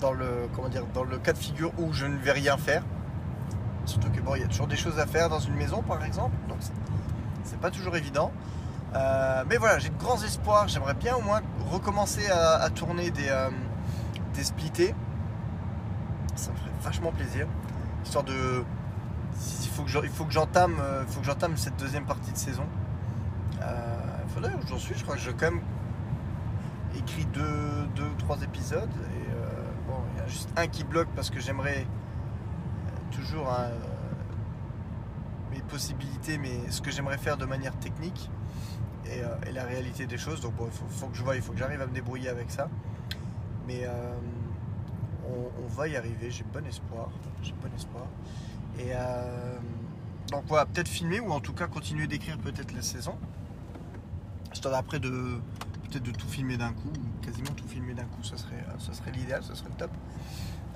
dans 0.00 0.12
le 0.12 0.48
comment 0.54 0.68
dire 0.68 0.84
dans 0.92 1.04
le 1.04 1.18
cas 1.18 1.32
de 1.32 1.38
figure 1.38 1.72
où 1.78 1.92
je 1.92 2.06
ne 2.06 2.16
vais 2.16 2.32
rien 2.32 2.56
faire. 2.56 2.82
Surtout 3.86 4.10
que 4.10 4.20
bon, 4.20 4.34
il 4.34 4.40
y 4.42 4.44
a 4.44 4.48
toujours 4.48 4.66
des 4.66 4.76
choses 4.76 4.98
à 4.98 5.06
faire 5.06 5.28
dans 5.28 5.38
une 5.38 5.54
maison, 5.54 5.82
par 5.82 6.04
exemple, 6.04 6.34
donc 6.48 6.58
c'est- 6.60 6.72
pas 7.60 7.70
toujours 7.70 7.96
évident. 7.96 8.32
Euh, 8.94 9.44
mais 9.48 9.56
voilà, 9.56 9.78
j'ai 9.78 9.88
de 9.88 9.96
grands 9.96 10.20
espoirs. 10.22 10.68
J'aimerais 10.68 10.94
bien 10.94 11.14
au 11.16 11.22
moins 11.22 11.40
recommencer 11.70 12.28
à, 12.30 12.68
tourner 12.70 13.10
des, 13.10 13.28
euh, 13.28 13.48
des 14.34 14.44
splittés. 14.44 14.94
Ça 16.34 16.50
me 16.50 16.56
ferait 16.56 16.70
vachement 16.82 17.12
plaisir. 17.12 17.46
Histoire 18.04 18.24
de. 18.24 18.64
Il 20.02 20.08
faut 20.10 20.24
que 20.24 20.32
j'entame 20.32 20.76
euh, 20.80 21.04
faut 21.06 21.20
que 21.20 21.26
j'entame 21.26 21.56
cette 21.56 21.76
deuxième 21.76 22.04
partie 22.04 22.32
de 22.32 22.36
saison. 22.36 22.66
J'en 24.68 24.78
suis. 24.78 24.94
Je 24.94 25.02
crois 25.02 25.16
que 25.16 25.20
j'ai 25.20 25.32
quand 25.32 25.50
même 25.50 25.62
écrit 26.96 27.24
deux, 27.26 27.86
deux 27.96 28.04
ou 28.04 28.14
trois 28.18 28.40
épisodes. 28.42 28.90
Euh, 29.00 29.62
il 30.14 30.18
y 30.18 30.22
a 30.22 30.26
juste 30.26 30.48
un 30.56 30.66
qui 30.66 30.84
bloque 30.84 31.08
parce 31.14 31.30
que 31.30 31.40
j'aimerais 31.40 31.86
euh, 31.86 33.14
toujours 33.14 33.48
hein, 33.50 33.68
euh, 33.70 35.52
mes 35.52 35.60
possibilités, 35.62 36.38
mais 36.38 36.70
ce 36.70 36.80
que 36.80 36.90
j'aimerais 36.90 37.18
faire 37.18 37.36
de 37.36 37.44
manière 37.44 37.76
technique 37.78 38.30
et, 39.06 39.52
la 39.52 39.64
réalité 39.64 40.06
des 40.06 40.18
choses. 40.18 40.40
Donc 40.40 40.54
bon, 40.54 40.66
il 40.66 40.72
faut, 40.72 41.06
que 41.06 41.16
je 41.16 41.22
vois, 41.22 41.36
il 41.36 41.42
faut 41.42 41.52
que 41.52 41.58
j'arrive 41.58 41.80
à 41.82 41.86
me 41.86 41.92
débrouiller 41.92 42.28
avec 42.28 42.50
ça. 42.50 42.68
Mais 43.66 43.86
on, 45.26 45.66
va 45.68 45.88
y 45.88 45.96
arriver, 45.96 46.30
j'ai 46.30 46.44
bon 46.44 46.66
espoir. 46.66 47.10
J'ai 47.42 47.52
bon 47.52 47.70
espoir. 47.76 48.06
Et 48.78 48.92
donc 50.30 50.44
voilà, 50.46 50.66
peut-être 50.66 50.88
filmer 50.88 51.20
ou 51.20 51.30
en 51.32 51.40
tout 51.40 51.52
cas 51.52 51.66
continuer 51.66 52.06
d'écrire 52.06 52.38
peut-être 52.38 52.72
la 52.72 52.82
saison. 52.82 53.16
Histoire 54.54 54.74
après 54.76 55.00
de 55.00 55.10
peut-être 55.90 56.04
de 56.04 56.12
tout 56.12 56.28
filmer 56.28 56.56
d'un 56.56 56.72
coup, 56.72 56.88
ou 56.88 57.24
quasiment 57.24 57.50
tout 57.50 57.66
filmer 57.66 57.92
d'un 57.92 58.04
coup, 58.04 58.22
ça 58.22 58.36
serait, 58.36 58.64
ça 58.78 58.92
serait 58.92 59.10
l'idéal, 59.10 59.42
ça 59.42 59.54
serait 59.54 59.68
le 59.68 59.76
top. 59.76 59.90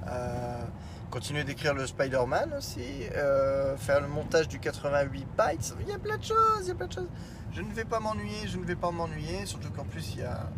Euh, 0.06 0.64
continuer 1.10 1.44
d'écrire 1.44 1.74
le 1.74 1.86
Spider-Man 1.86 2.54
aussi, 2.58 2.80
euh, 3.14 3.76
faire 3.76 4.00
le 4.00 4.08
montage 4.08 4.48
du 4.48 4.58
88 4.58 5.26
bytes, 5.36 5.74
il 5.80 5.88
y 5.88 5.92
a 5.92 5.98
plein 5.98 6.18
de 6.18 6.24
choses, 6.24 6.62
il 6.62 6.68
y 6.68 6.70
a 6.70 6.74
plein 6.74 6.86
de 6.86 6.92
choses. 6.92 7.08
Je 7.52 7.62
ne 7.62 7.72
vais 7.72 7.84
pas 7.84 8.00
m'ennuyer, 8.00 8.46
je 8.46 8.58
ne 8.58 8.64
vais 8.64 8.76
pas 8.76 8.90
m'ennuyer, 8.90 9.46
surtout 9.46 9.70
qu'en 9.70 9.84
plus 9.84 10.14
il 10.14 10.20
y 10.20 10.24
a... 10.24 10.50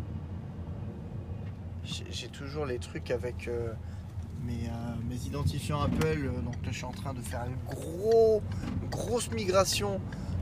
J'ai 1.83 2.27
toujours 2.27 2.65
les 2.65 2.77
trucs 2.77 3.09
avec 3.09 3.47
euh, 3.47 3.73
mes, 4.43 4.69
identifiants 5.25 5.81
Apple, 5.81 6.29
donc 6.43 6.55
là 6.63 6.71
je 6.71 6.77
suis 6.77 6.85
en 6.85 6.91
train 6.91 7.13
de 7.13 7.21
faire 7.21 7.45
une 7.45 7.75
gros, 7.75 8.43
grosse 8.89 9.31
migration 9.31 9.99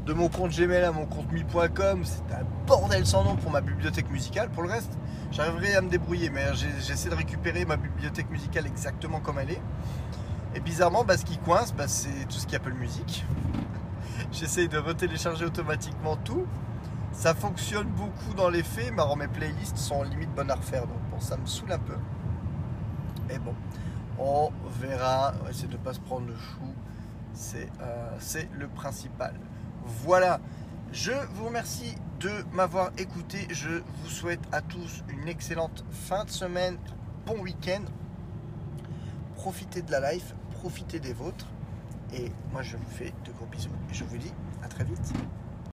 de 0.09 0.13
mon 0.15 0.27
compte 0.27 0.51
Gmail 0.51 0.83
à 0.83 0.91
mon 0.91 1.05
compte 1.05 1.31
mi.com, 1.31 2.01
c'est 2.03 2.33
un 2.33 2.43
bordel 2.65 3.05
sans 3.05 3.23
nom 3.23 3.35
pour 3.35 3.51
ma 3.51 3.61
bibliothèque 3.61 4.09
musicale, 4.09 4.49
pour 4.49 4.63
le 4.63 4.69
reste 4.69 4.97
j'arriverai 5.31 5.75
à 5.75 5.81
me 5.81 5.89
débrouiller, 5.89 6.31
mais 6.31 6.47
j'essaie 6.55 7.09
de 7.09 7.15
récupérer 7.15 7.63
ma 7.63 7.77
bibliothèque 7.77 8.31
musicale 8.31 8.65
exactement 8.65 9.19
comme 9.19 9.37
elle 9.37 9.51
est. 9.51 9.61
Et 10.55 10.61
bizarrement, 10.61 11.03
bah, 11.03 11.15
ce 11.15 11.25
qui 11.25 11.37
coince, 11.37 11.75
bah, 11.75 11.87
c'est 11.87 12.25
tout 12.27 12.39
ce 12.39 12.47
qui 12.47 12.55
Apple 12.55 12.73
Music. 12.73 13.23
J'essaye 14.31 14.67
de 14.67 14.79
retélécharger 14.79 15.45
automatiquement 15.45 16.17
tout. 16.17 16.47
Ça 17.11 17.35
fonctionne 17.35 17.87
beaucoup 17.89 18.33
dans 18.35 18.49
les 18.49 18.63
faits, 18.63 18.91
mais 18.91 19.03
alors 19.03 19.15
mes 19.15 19.27
playlists 19.27 19.77
sont 19.77 20.01
limite 20.01 20.33
bonnes 20.33 20.49
à 20.49 20.55
refaire, 20.55 20.87
donc 20.87 21.01
bon, 21.11 21.19
ça 21.19 21.37
me 21.37 21.45
saoule 21.45 21.71
un 21.71 21.77
peu. 21.77 21.97
Mais 23.27 23.37
bon, 23.37 23.53
on 24.17 24.49
verra. 24.81 25.33
On 25.39 25.43
va 25.43 25.51
essayer 25.51 25.67
de 25.67 25.73
ne 25.73 25.77
pas 25.77 25.93
se 25.93 25.99
prendre 25.99 26.25
le 26.25 26.35
chou. 26.35 26.73
C'est 27.33 27.69
euh, 27.79 28.15
c'est 28.17 28.49
le 28.57 28.67
principal. 28.67 29.35
Voilà. 29.89 30.39
Je 30.91 31.11
vous 31.33 31.45
remercie 31.45 31.95
de 32.19 32.31
m'avoir 32.51 32.91
écouté. 32.97 33.47
Je 33.49 33.81
vous 34.01 34.09
souhaite 34.09 34.41
à 34.51 34.61
tous 34.61 35.03
une 35.09 35.27
excellente 35.27 35.83
fin 35.91 36.25
de 36.25 36.29
semaine, 36.29 36.77
bon 37.25 37.39
week-end. 37.39 37.81
Profitez 39.35 39.81
de 39.81 39.91
la 39.91 40.13
life, 40.13 40.35
profitez 40.51 40.99
des 40.99 41.13
vôtres. 41.13 41.47
Et 42.13 42.31
moi, 42.51 42.61
je 42.61 42.77
vous 42.77 42.89
fais 42.89 43.13
de 43.25 43.31
gros 43.31 43.45
bisous. 43.47 43.69
Et 43.89 43.93
je 43.93 44.03
vous 44.03 44.17
dis 44.17 44.33
à 44.63 44.67
très 44.67 44.83
vite. 44.83 45.13